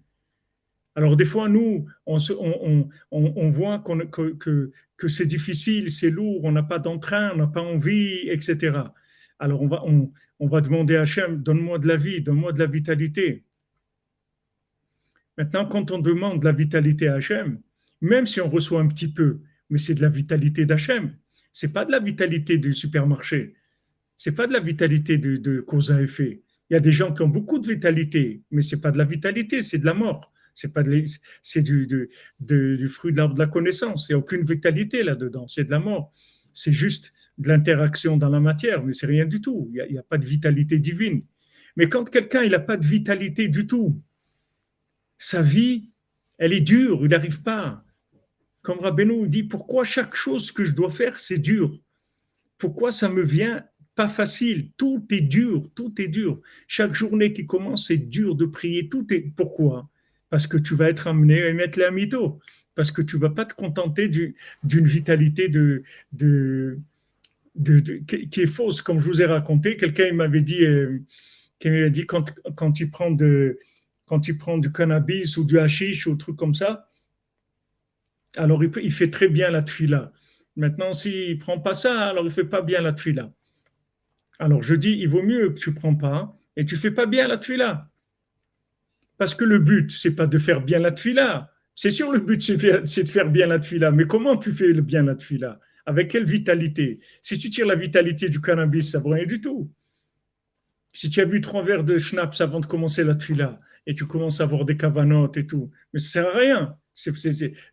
[0.95, 6.79] Alors des fois, nous, on, voit que, que, c'est difficile, c'est lourd, on n'a pas
[6.79, 8.77] d'entrain, on n'a pas envie, etc.
[9.39, 13.45] Alors on va, demander à Hachem, donne-moi de la vie, donne-moi de la vitalité.
[15.37, 17.59] Maintenant, quand on demande de la vitalité à Hachem,
[18.01, 21.15] même si on reçoit un petit peu, mais c'est de la vitalité d'Hachem,
[21.51, 23.55] c'est pas de la vitalité du supermarché,
[24.17, 26.43] c'est pas de la vitalité de, cause à effet.
[26.69, 29.05] Il y a des gens qui ont beaucoup de vitalité, mais c'est pas de la
[29.05, 30.83] vitalité, c'est de la mort c'est pas
[31.43, 34.07] c'est du, du, du, fruit de l'arbre de la connaissance.
[34.07, 36.11] Il n'y a aucune vitalité là-dedans, c'est de la mort.
[36.53, 39.69] C'est juste de l'interaction dans la matière, mais c'est rien du tout.
[39.73, 41.23] Il n'y a, a, pas de vitalité divine.
[41.75, 44.01] Mais quand quelqu'un il n'a pas de vitalité du tout,
[45.17, 45.89] sa vie,
[46.37, 47.83] elle est dure, il n'arrive pas.
[48.61, 51.77] Comme Rabbeinu dit, pourquoi chaque chose que je dois faire, c'est dur?
[52.57, 54.71] Pourquoi ça me vient pas facile?
[54.77, 56.41] Tout est dur, tout est dur.
[56.65, 58.87] Chaque journée qui commence, c'est dur de prier.
[58.87, 59.89] Tout est pourquoi?
[60.29, 62.39] Parce que tu vas être amené à émettre les mytho,
[62.75, 65.51] parce que tu vas pas te contenter d'une vitalité
[68.31, 69.77] qui est fausse, comme je vous ai raconté.
[69.77, 70.99] Quelqu'un m'avait dit, euh,
[71.61, 76.89] dit quand, il prend du cannabis ou du hashish ou un truc comme ça,
[78.37, 80.11] alors il, fait très bien la tfila.
[80.57, 83.31] Maintenant, s'il prend pas ça, alors il fait pas bien la tfila.
[84.39, 87.27] Alors je dis, il vaut mieux que tu prends pas et tu fais pas bien
[87.27, 87.89] la tfila.
[89.17, 91.51] Parce que le but, c'est pas de faire bien la tfila.
[91.73, 93.91] C'est sûr, le but, c'est de faire bien la tfila.
[93.91, 96.99] Mais comment tu fais bien la tfila Avec quelle vitalité?
[97.21, 99.71] Si tu tires la vitalité du cannabis, ça ne vaut rien du tout.
[100.93, 103.57] Si tu as bu trois verres de schnapps avant de commencer la tfila,
[103.87, 106.77] et tu commences à avoir des cavanotes et tout, mais ça ne sert à rien.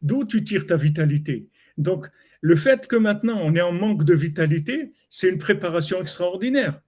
[0.03, 1.49] D'où tu tires ta vitalité?
[1.79, 2.07] Donc,
[2.41, 6.81] le fait que maintenant on est en manque de vitalité, c'est une préparation extraordinaire.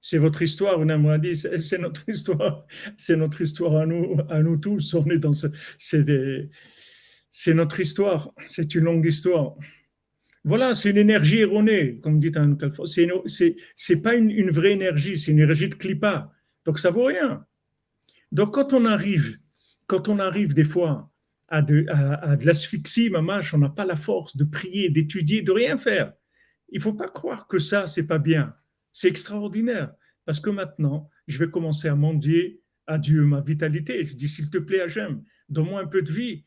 [0.00, 4.56] C'est votre histoire, on dit, c'est notre histoire, c'est notre histoire à nous, à nous
[4.56, 4.94] tous.
[4.94, 5.48] On est dans ce,
[7.30, 9.56] c'est notre histoire, c'est une longue histoire.
[10.42, 15.32] Voilà, c'est une énergie erronée, comme dit un C'est c'est pas une, vraie énergie, c'est
[15.32, 16.32] une énergie de clipa.
[16.64, 17.44] Donc ça vaut rien.
[18.32, 19.38] Donc quand on arrive,
[19.86, 21.10] quand on arrive des fois
[21.48, 25.52] à de, à, à l'asphyxie, mamache, on n'a pas la force de prier, d'étudier, de
[25.52, 26.14] rien faire.
[26.70, 28.54] Il faut pas croire que ça, c'est pas bien.
[28.92, 29.92] C'est extraordinaire.
[30.24, 34.04] Parce que maintenant, je vais commencer à mendier à Dieu ma vitalité.
[34.04, 36.44] Je dis, s'il te plaît, Hachem, donne-moi un peu de vie.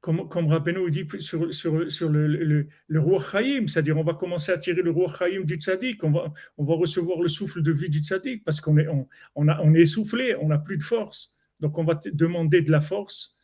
[0.00, 4.50] Comme, comme Rabbeinu dit sur, sur, sur le, le, roi Chaim, c'est-à-dire on va commencer
[4.50, 7.70] à tirer le roi Chaim du tzaddik, on va, on va recevoir le souffle de
[7.70, 10.76] vie du tzaddik parce qu'on est, on, on, a, on est essoufflé, on n'a plus
[10.76, 11.36] de force.
[11.60, 13.38] Donc on va demander de la force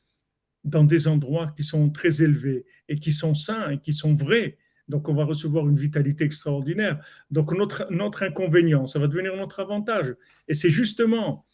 [0.65, 4.59] dans des endroits qui sont très élevés et qui sont sains et qui sont vrais.
[4.89, 7.05] Donc, on va recevoir une vitalité extraordinaire.
[7.31, 10.15] Donc, notre, notre inconvénient, ça va devenir notre avantage.
[10.49, 11.45] Et c'est justement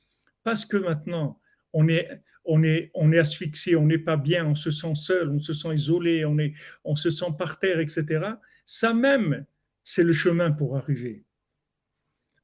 [0.45, 1.41] parce que maintenant,
[1.73, 2.09] on est,
[2.45, 5.53] on est, on est asphyxié, on n'est pas bien, on se sent seul, on se
[5.53, 6.55] sent isolé, on, est,
[6.85, 8.35] on se sent par terre, etc.
[8.65, 9.45] Ça même,
[9.83, 11.25] c'est le chemin pour arriver.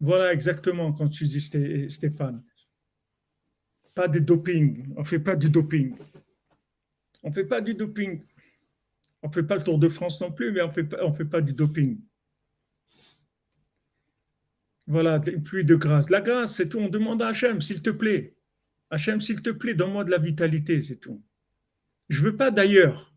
[0.01, 2.43] Voilà exactement quand tu dis Stéphane.
[3.95, 4.86] Pas de doping.
[4.97, 5.95] On ne fait pas du doping.
[7.22, 8.22] On ne fait pas du doping.
[9.22, 11.40] On ne fait pas le Tour de France non plus, mais on ne fait, pas,
[11.40, 12.00] du doping.
[14.86, 16.10] Voilà, une pluie de grâce.
[16.10, 16.78] La grâce, c'est tout.
[16.78, 18.34] On demande à Hachem, s'il te plaît.
[18.90, 21.22] Hachem, s'il te plaît, donne-moi de la vitalité, c'est tout.
[22.08, 23.14] Je ne veux pas d'ailleurs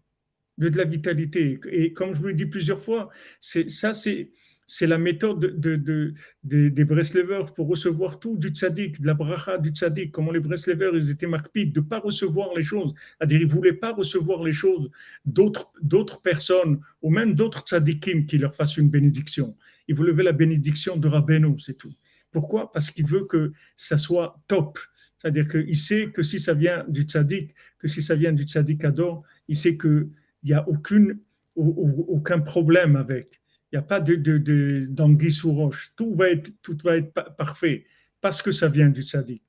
[0.58, 1.60] de, la vitalité.
[1.72, 4.32] Et comme je vous l'ai dit plusieurs fois, ça, c'est
[4.66, 9.58] c'est la méthode de, de, des Breslevers pour recevoir tout du tzaddik, de la bracha
[9.58, 10.12] du tzaddik.
[10.12, 12.94] Comment les Breslevers, ils étaient marquides de ne pas recevoir les choses.
[13.18, 14.90] C'est-à-dire, ils ne voulaient pas recevoir les choses
[15.26, 19.56] d'autres personnes ou même d'autres tzaddikim qui leur fassent une bénédiction.
[19.88, 21.94] Ils voulaient la bénédiction de Rabbeinu, c'est tout.
[22.32, 22.72] Pourquoi?
[22.72, 24.80] Parce qu'il veut que ça soit top.
[25.20, 28.84] C'est-à-dire qu'il sait que si ça vient du tzaddik, que si ça vient du tzaddik
[28.84, 30.10] Ador, il sait qu'il
[30.44, 33.43] n'y a aucun problème avec.
[33.74, 35.94] Il n'y a pas de, sous roche.
[35.96, 37.86] Tout va être, tout va être parfait
[38.22, 39.42] parce que ça vient du tzaddik.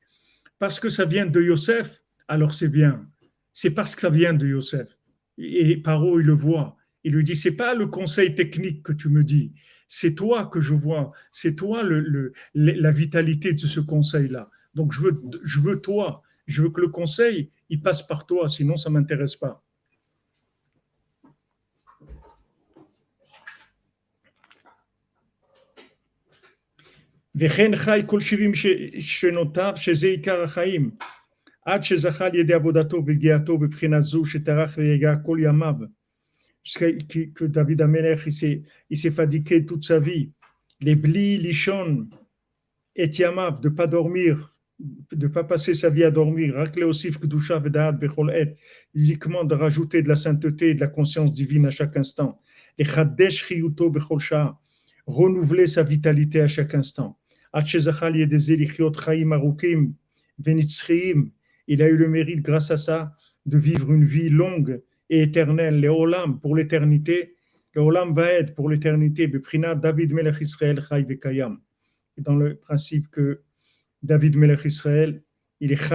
[0.58, 3.06] Parce que ça vient de Yosef, alors c'est bien.
[3.52, 4.98] C'est parce que ça vient de Yosef.
[5.36, 6.78] Et Paro, il le voit.
[7.04, 9.52] Il lui dit, c'est pas le conseil technique que tu me dis,
[9.88, 14.48] c'est toi que je vois, c'est toi le, la vitalité de ce conseil-là.
[14.74, 18.48] Donc je veux, je veux toi, je veux que le conseil, il passe par toi,
[18.48, 19.62] sinon ça m'intéresse pas.
[27.35, 28.51] וכן חי כל שבעים
[28.99, 30.91] שנותיו, שזה עיקר החיים,
[31.65, 35.75] עד שזכה על ידי עבודתו והגיעתו בבחינת זו שטרח ויגע כל ימיו,
[37.35, 38.27] que David Amelech,
[38.89, 40.31] il s'est fatigué toute sa vie,
[40.81, 42.07] les blis, lichon,
[42.95, 47.59] et yamav, de pas dormir, de pas passer sa vie à dormir, rakle osif kdusha
[47.59, 48.55] vedad bechol et,
[48.93, 52.39] uniquement de rajouter de la sainteté et de la conscience divine à chaque instant,
[52.77, 54.57] et chadesh chiyuto bechol sha,
[55.05, 57.17] renouveler sa vitalité à chaque instant.
[61.66, 63.14] Il a eu le mérite, grâce à ça,
[63.46, 67.36] de vivre une vie longue et éternelle, les Olam pour l'éternité.
[67.74, 69.28] Le Olam va être pour l'éternité.
[69.28, 70.42] David Melech.
[72.18, 73.42] Dans le principe que
[74.02, 75.22] David Melech Israël,
[75.60, 75.94] il est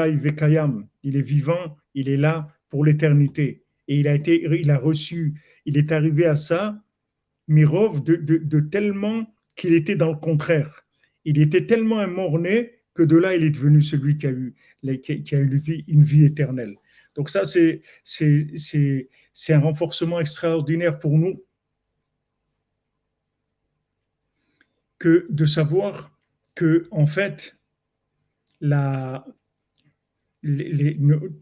[1.03, 3.65] il est vivant, il est là pour l'éternité.
[3.89, 5.33] Et il a été, il a reçu,
[5.65, 6.81] il est arrivé à ça,
[7.49, 10.85] Mirov, de tellement qu'il était dans le contraire
[11.25, 14.55] il était tellement un mort-né que de là, il est devenu celui qui a eu,
[15.01, 16.75] qui a eu une, vie, éternelle.
[17.15, 17.81] Donc ça, c'est,
[19.49, 21.43] un renforcement extraordinaire pour nous
[24.97, 26.11] que de savoir
[26.55, 27.57] que, en fait,
[28.59, 29.25] la,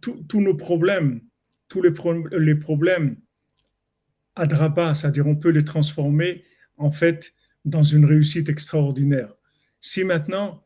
[0.02, 1.22] tous nos problèmes,
[1.70, 1.92] tous les,
[2.38, 3.18] les problèmes
[4.36, 6.44] adraba, c'est-à-dire on peut les transformer
[6.78, 7.34] en fait
[7.66, 9.37] dans une réussite extraordinaire
[9.88, 10.66] si maintenant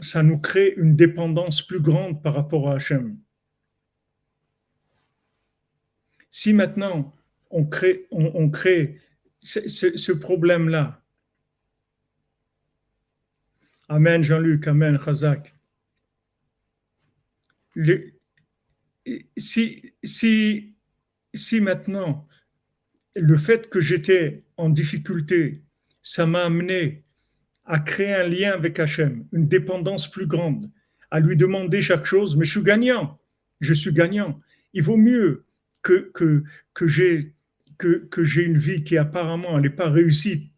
[0.00, 3.18] ça nous crée une dépendance plus grande par rapport à Hachem,
[6.30, 7.16] si maintenant
[7.50, 9.00] on crée, on, crée
[9.40, 11.02] ce, problème-là,
[13.88, 15.54] Amen Jean-Luc, Amen Chazak.
[19.38, 20.76] si, si,
[21.32, 22.28] si maintenant
[23.16, 25.62] le fait que j'étais en difficulté,
[26.02, 27.07] ça m'a amené
[27.68, 30.70] à créer un lien avec Hachem, une dépendance plus grande,
[31.10, 33.20] à lui demander chaque chose, mais je suis gagnant,
[33.60, 34.40] je suis gagnant.
[34.72, 35.44] Il vaut mieux
[35.82, 36.42] que, que,
[36.72, 37.34] que j'ai
[37.76, 40.50] que, que une vie qui apparemment n'est pas réussie,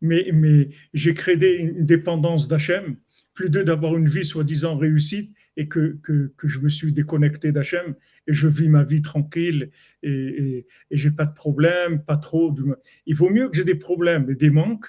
[0.00, 2.96] mais, mais j'ai créé une dépendance d'Hachem,
[3.34, 7.52] plus de d'avoir une vie soi-disant réussite et que, que, que, je me suis déconnecté
[7.52, 7.94] d'Hachem
[8.26, 9.70] et je vis ma vie tranquille
[10.02, 12.50] et, et, et j'ai pas de problème, pas trop.
[12.50, 12.76] De...
[13.06, 14.86] Il vaut mieux que j'ai des problèmes et des manques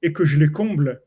[0.00, 1.02] et que je les comble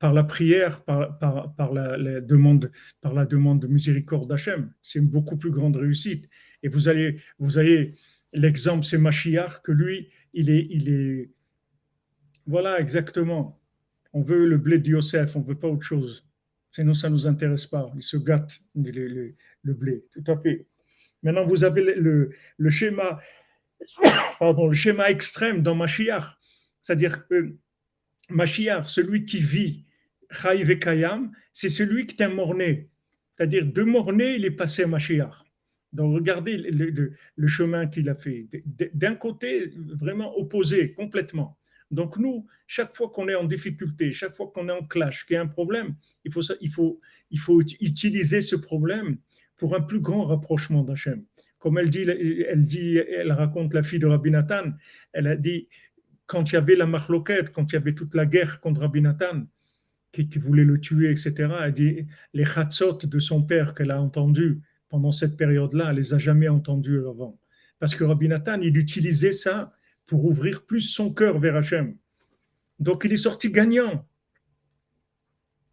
[0.00, 2.72] par la prière, par, par, la, demande,
[3.02, 4.72] par la demande de miséricorde d'Hachem.
[4.82, 6.28] C'est une beaucoup plus grande réussite.
[6.62, 7.94] Et vous allez, vous avez
[8.32, 11.30] l'exemple, c'est Machiach, que lui, il est, il est,
[12.46, 13.60] voilà, exactement.
[14.14, 16.26] On veut le blé de Yosef, on veut pas autre chose.
[16.72, 17.92] Sinon, ça nous intéresse pas.
[17.94, 20.06] Il se gâte, le, le, blé.
[20.12, 20.66] Tout à fait.
[21.22, 23.20] Maintenant, vous avez le, le, schéma,
[24.38, 26.38] pardon, le schéma extrême dans Machiach.
[26.80, 27.54] C'est-à-dire que
[28.30, 29.84] Machiach, celui qui vit
[30.30, 32.88] Kayam, c'est celui qui est un morné.
[33.36, 35.44] C'est-à-dire, de morné, il est passé à Mashiach.
[35.92, 38.46] Donc, regardez le, chemin qu'il a fait.
[38.94, 41.58] D'un côté, vraiment opposé, complètement.
[41.90, 45.34] Donc, nous, chaque fois qu'on est en difficulté, chaque fois qu'on est en clash, qu'il
[45.34, 47.00] y a un problème, il faut, il faut,
[47.30, 49.16] il faut utiliser ce problème
[49.56, 51.24] pour un plus grand rapprochement d'Hachem.
[51.58, 54.72] Comme elle dit, elle dit, elle raconte la fille de Rabbi Nathan,
[55.12, 55.68] elle a dit,
[56.26, 59.02] quand il y avait la marloquette, quand il y avait toute la guerre contre Rabbi
[59.02, 59.46] Nathan,
[60.12, 64.60] qui, voulait le tuer, etc., elle dit les chatzot de son père qu'elle a entendu
[64.88, 67.38] pendant cette période-là, elle les a jamais entendus avant.
[67.78, 69.72] Parce que Rabbi Nathan, il utilisait ça
[70.04, 71.96] pour ouvrir plus son cœur vers Hachem.
[72.80, 74.06] Donc il est sorti gagnant.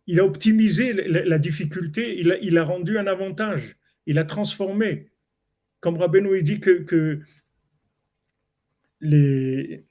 [0.06, 3.76] Il a optimisé la, difficulté, il a, a, rendu un avantage,
[4.06, 5.10] il a transformé.
[5.82, 7.20] Comme Rabbeinu il dit que
[9.02, 9.86] les,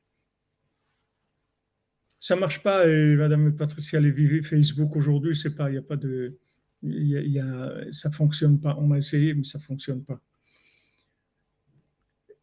[2.27, 5.95] ça marche pas, et Madame Patricia Lévy, Facebook aujourd'hui, c'est pas, il y a pas
[5.97, 6.37] de,
[6.83, 8.77] y y a, ça fonctionne pas.
[8.81, 10.21] On a essayé, mais ça fonctionne pas.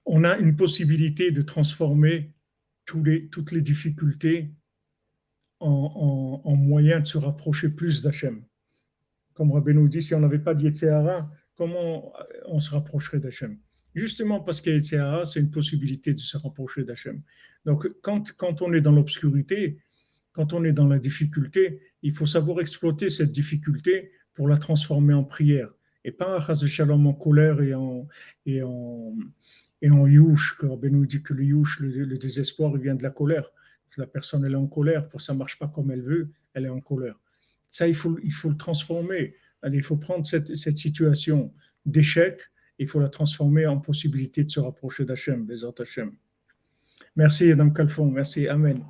[0.05, 2.31] On a une possibilité de transformer
[2.86, 4.53] toutes les difficultés
[5.59, 8.41] en, en, en moyen de se rapprocher plus d'Hachem.
[9.34, 12.13] Comme Rabbi nous dit, si on n'avait pas d'Yetzéhara, comment
[12.45, 13.57] on se rapprocherait d'Hachem?
[13.95, 17.21] Justement parce que c'est une possibilité de se rapprocher d'Hachem.
[17.65, 19.77] Donc, quand, quand on est dans l'obscurité,
[20.31, 25.13] quand on est dans la difficulté, il faut savoir exploiter cette difficulté pour la transformer
[25.13, 25.69] en prière.
[26.03, 28.07] Et pas en en colère et en,
[28.45, 29.13] et en,
[29.81, 32.95] et en youch, que Rabbi nous dit que le youch, le, le, désespoir, il vient
[32.95, 33.49] de la colère.
[33.97, 36.65] La personne, elle est en colère, pour ça ne marche pas comme elle veut, elle
[36.65, 37.19] est en colère.
[37.69, 39.35] Ça, il faut, il faut le transformer.
[39.71, 41.53] Il faut prendre cette, cette situation
[41.85, 42.41] d'échec
[42.84, 46.11] il faut la transformer en possibilité de se rapprocher d'Hachem, Bézat Hachem.
[47.15, 48.84] Merci, Madame Calfon, merci, Amen.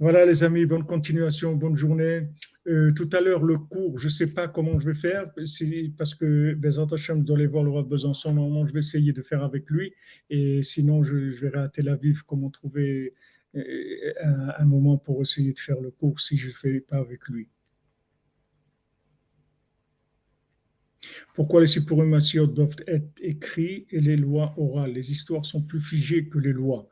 [0.00, 2.28] Voilà, les amis, bonne continuation, bonne journée.
[2.68, 5.32] Euh, tout à l'heure, le cours, je ne sais pas comment je vais faire,
[5.96, 8.32] parce que Bézat Hachem doit aller voir le roi de Besançon.
[8.32, 9.92] Normalement, je vais essayer de faire avec lui,
[10.30, 13.14] et sinon, je, je verrai à Tel Aviv comment trouver
[13.54, 17.26] un, un moment pour essayer de faire le cours si je ne fais pas avec
[17.28, 17.48] lui.
[21.34, 22.18] Pourquoi les Sipurim
[22.48, 24.92] doivent être écrits et les lois orales?
[24.92, 26.88] Les histoires sont plus figées que les lois.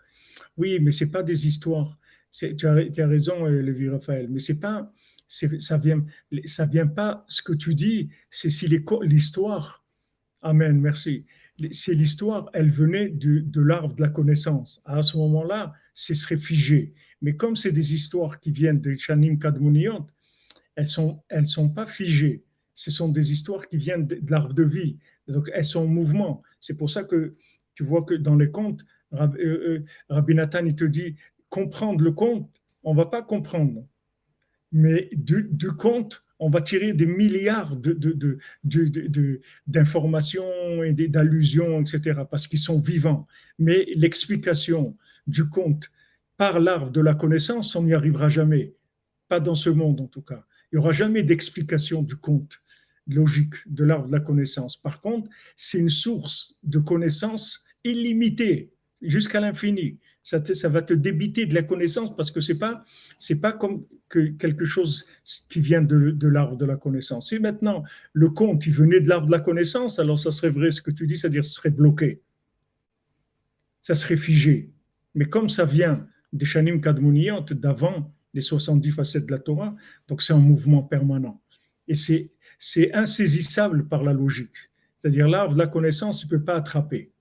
[0.56, 1.98] Oui, mais c'est pas des histoires.
[2.30, 4.92] Tu as, tu as, raison, euh, Lévi Raphaël, mais c'est pas,
[5.28, 6.04] ça vient,
[6.44, 7.24] ça vient pas.
[7.28, 9.84] Ce que tu dis, c'est si l'histoire.
[10.42, 11.26] Amen, merci.
[11.70, 14.82] C'est l'histoire, elle venait de, l'arbre de la connaissance.
[14.84, 16.94] À ce moment-là, ce serait figé.
[17.22, 20.06] Mais comme c'est des histoires qui viennent de Chanim Kadmoniot,
[20.74, 22.44] elles sont, elles sont pas figées
[22.76, 24.98] ce sont des histoires qui viennent de l'arbre de vie.
[25.26, 26.42] Donc, elles sont en mouvement.
[26.60, 27.34] C'est pour ça que
[27.74, 31.16] tu vois que dans les contes, Rabbi, euh, Rabbi Nathan, il te dit,
[31.48, 32.48] comprendre le conte,
[32.84, 33.86] on ne va pas comprendre.
[34.72, 37.76] Mais du, du, conte, on va tirer des milliards
[39.66, 43.26] d'informations de, de, et d'allusions, etc., parce qu'ils sont vivants.
[43.58, 45.90] Mais l'explication du conte
[46.36, 48.74] par l'arbre de la connaissance, on n'y arrivera jamais.
[49.28, 50.44] Pas dans ce monde, en tout cas.
[50.70, 52.60] Il n'y aura jamais d'explication du conte
[53.06, 54.76] logique de l'arbre de la connaissance.
[54.76, 59.98] Par contre, c'est une source de connaissance illimitée jusqu'à l'infini.
[60.22, 62.84] Ça, ça, va te débiter de la connaissance parce que c'est pas
[63.18, 65.06] c'est pas comme que quelque chose
[65.48, 67.28] qui vient de, de l'arbre de la connaissance.
[67.28, 70.82] Si maintenant le conte venait de l'arbre de la connaissance, alors ça serait vrai ce
[70.82, 72.22] que tu dis, c'est-à-dire ce serait bloqué,
[73.82, 74.72] ça serait figé.
[75.14, 79.76] Mais comme ça vient des Shanim Kadmoniyot d'avant les 70 facettes de la Torah,
[80.08, 81.40] donc c'est un mouvement permanent.
[81.88, 84.56] Et c'est c'est insaisissable par la logique.
[84.98, 87.12] C'est-à-dire l'arbre de la connaissance ne peut pas attraper.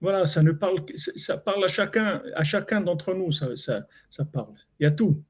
[0.00, 4.24] Voilà, ça ne parle, ça parle à chacun, à chacun d'entre nous, ça, ça, ça,
[4.24, 4.54] parle.
[4.78, 5.22] Il y a tout.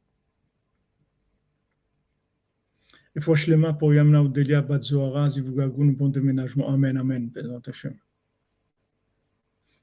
[3.16, 6.68] Et fois les mains pour Yamna Odelia Batzoara, Zivugagun, bon déménagement.
[6.72, 7.30] Amen, Amen.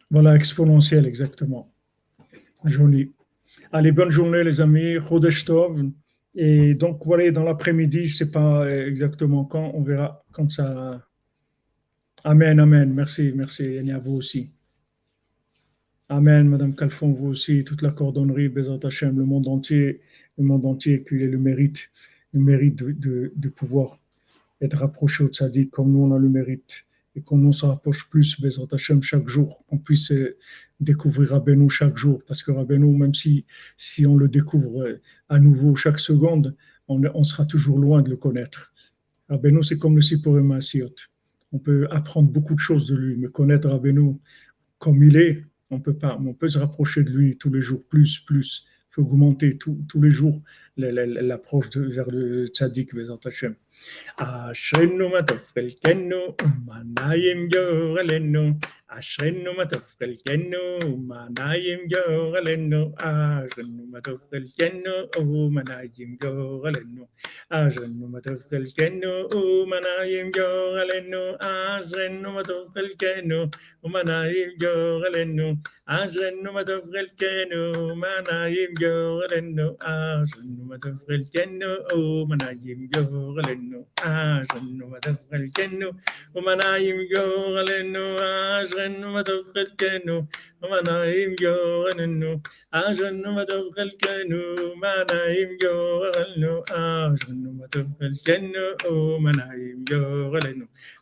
[0.10, 1.74] Voilà, exponentiel, exactement.
[2.64, 3.12] Joli.
[3.74, 4.98] Allez, bonne journée, les amis.
[5.02, 5.84] Chodesh Tov.
[6.40, 11.04] Et donc, voilà, dans l'après-midi, je ne sais pas exactement quand, on verra quand ça.
[12.24, 12.94] Amen, Amen.
[12.94, 14.52] Merci, merci, et à vous aussi.
[16.10, 20.00] Amen, Madame Calfon, vous aussi, toute la cordonnerie, Bézat Hachem, le monde entier,
[20.38, 21.90] le monde entier, qu'il ait le mérite,
[22.34, 24.00] le mérite de, pouvoir
[24.62, 26.86] être rapproché au tzaddik comme nous on a le mérite
[27.16, 30.14] et qu'on se rapproche plus, Bézat Hachem, chaque jour, qu'on puisse
[30.81, 33.47] découvrir Rabbeinu chaque jour, parce que Rabbeinu, même si,
[33.77, 36.57] si on le découvre à nouveau chaque seconde,
[36.89, 38.73] on, on sera toujours loin de le connaître.
[39.29, 40.95] Rabbeinu, c'est comme le Sipurima Asiot.
[41.53, 44.17] On peut apprendre beaucoup de choses de lui, mais connaître Rabbeinu
[44.79, 46.19] comme il est, on peut pas.
[46.19, 48.67] On peut se rapprocher de lui tous les jours, plus, plus.
[48.91, 50.43] Il faut augmenter tout, tous les jours
[50.77, 53.55] l'approche vers le tzaddik, Bézat Hachem.
[54.17, 58.53] אשרנו מה טוב חלקנו, ומנעים גורלנו.
[58.90, 66.32] عشرنو ما تفق الجنو وما نايم جو غلنو عشرنو ما تفق الجنو وما نايم جو
[66.64, 67.04] غلنو
[67.52, 70.48] عشرنو ما تفق الجنو وما نايم جو
[70.78, 73.42] غلنو عشرنو ما تفق الجنو
[73.84, 74.74] وما نايم جو
[75.04, 75.50] غلنو
[75.88, 83.04] عشرنو ما تفق الجنو وما نايم جو غلنو عشرنو ما تفق الجنو وما نايم جو
[83.36, 85.90] غلنو عشرنو ما تفق الجنو
[86.36, 88.77] وما نايم جو غلنو عشرنو
[92.74, 93.64] عجرا وتوب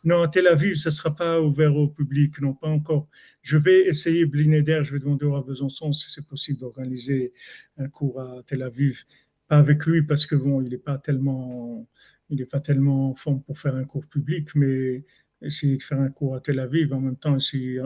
[0.04, 3.08] Non, Tel Aviv, ça ne sera pas ouvert au public, non, pas encore.
[3.42, 7.32] Je vais essayer, Blinéder, je vais demander à Besançon si c'est possible d'organiser
[7.78, 9.04] un cours à Tel Aviv.
[9.48, 11.86] Pas avec lui, parce que bon, il n'est pas tellement
[12.28, 15.04] il n'est pas tellement en forme pour faire un cours public, mais
[15.42, 17.82] essayer de faire un cours à Tel Aviv, en même temps essayer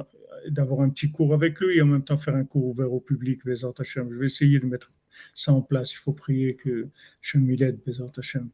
[0.48, 3.00] d'avoir un petit cours avec lui, et en même temps faire un cours ouvert au
[3.00, 4.10] public, Bezat Hashem.
[4.10, 4.92] Je vais essayer de mettre
[5.34, 5.92] ça en place.
[5.92, 6.88] Il faut prier que
[7.20, 8.48] Shem il aide, Bezat Hashem.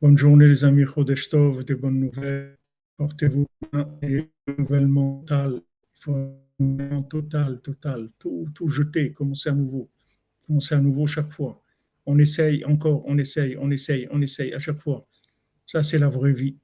[0.00, 2.56] Bonne journée les amis, Chodesh Tov, des bonnes nouvelles.
[2.96, 5.60] Portez-vous bien et renouvellement total.
[5.96, 6.14] Il faut
[6.60, 8.10] un total, total.
[8.18, 9.90] Tout, tout jeter, commencer à nouveau.
[10.46, 11.62] Commencer à nouveau chaque fois.
[12.06, 15.06] On essaye encore, on essaye, on essaye, on essaye à chaque fois.
[15.66, 16.56] Ça, c'est la vraie vie.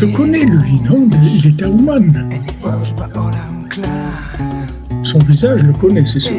[0.00, 1.68] je le connais, lui, non Il est à
[5.02, 6.32] Son visage, je le connais, c'est sûr.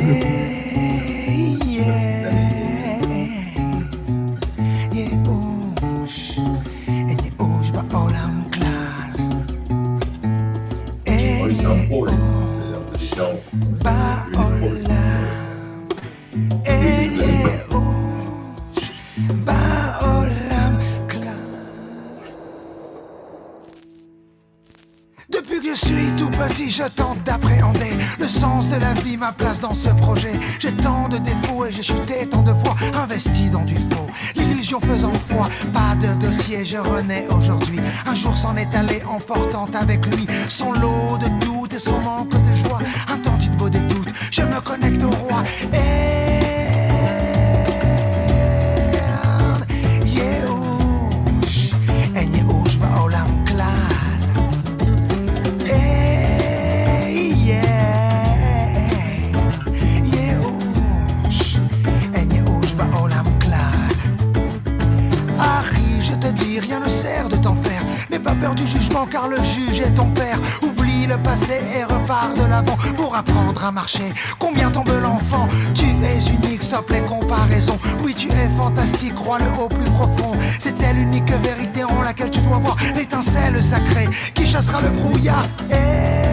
[68.10, 70.38] N'aie pas peur du jugement car le juge est ton père.
[70.62, 74.14] Oublie le passé et repars de l'avant pour apprendre à marcher.
[74.38, 75.48] Combien tombe l'enfant?
[75.74, 77.80] Tu es unique, stop les comparaisons.
[78.04, 80.32] Oui, tu es fantastique, crois-le au plus profond.
[80.60, 85.46] C'est l'unique vérité en laquelle tu dois voir l'étincelle sacrée qui chassera le brouillard.
[85.72, 86.31] Eh,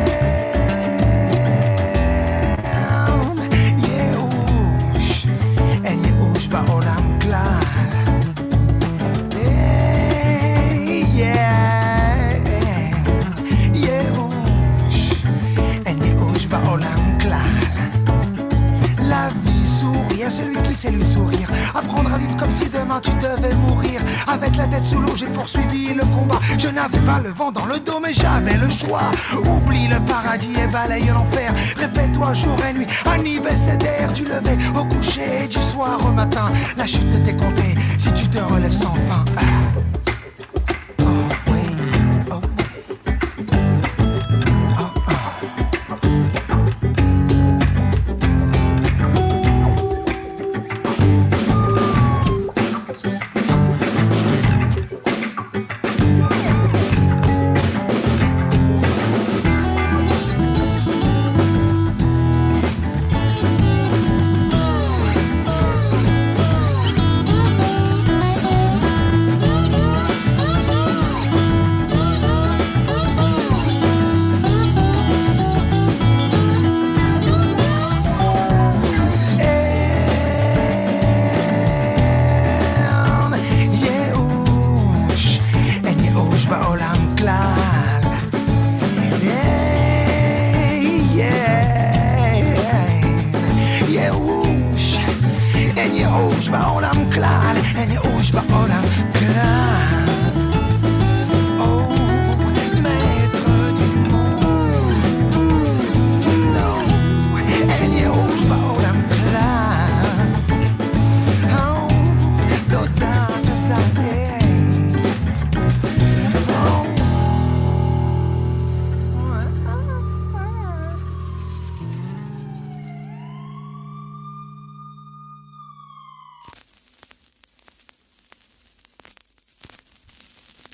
[20.79, 21.49] sait lui sourire.
[21.75, 24.01] Apprendre à vivre comme si demain tu devais mourir.
[24.29, 26.39] Avec la tête sous l'eau, j'ai poursuivi le combat.
[26.57, 29.11] Je n'avais pas le vent dans le dos, mais j'avais le choix.
[29.35, 31.53] Oublie le paradis et balaye l'enfer.
[31.77, 36.53] Répète-toi jour et nuit, un d'air du lever au coucher du soir au matin.
[36.77, 39.25] La chute de tes comptée si tu te relèves sans fin.